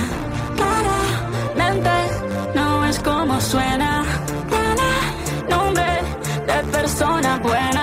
Claramente 0.56 1.90
no 2.54 2.84
es 2.86 2.98
como 3.00 3.40
suena. 3.40 4.04
Tiene 4.48 4.90
nombre 5.48 5.86
de 6.46 6.58
persona 6.72 7.38
buena. 7.38 7.73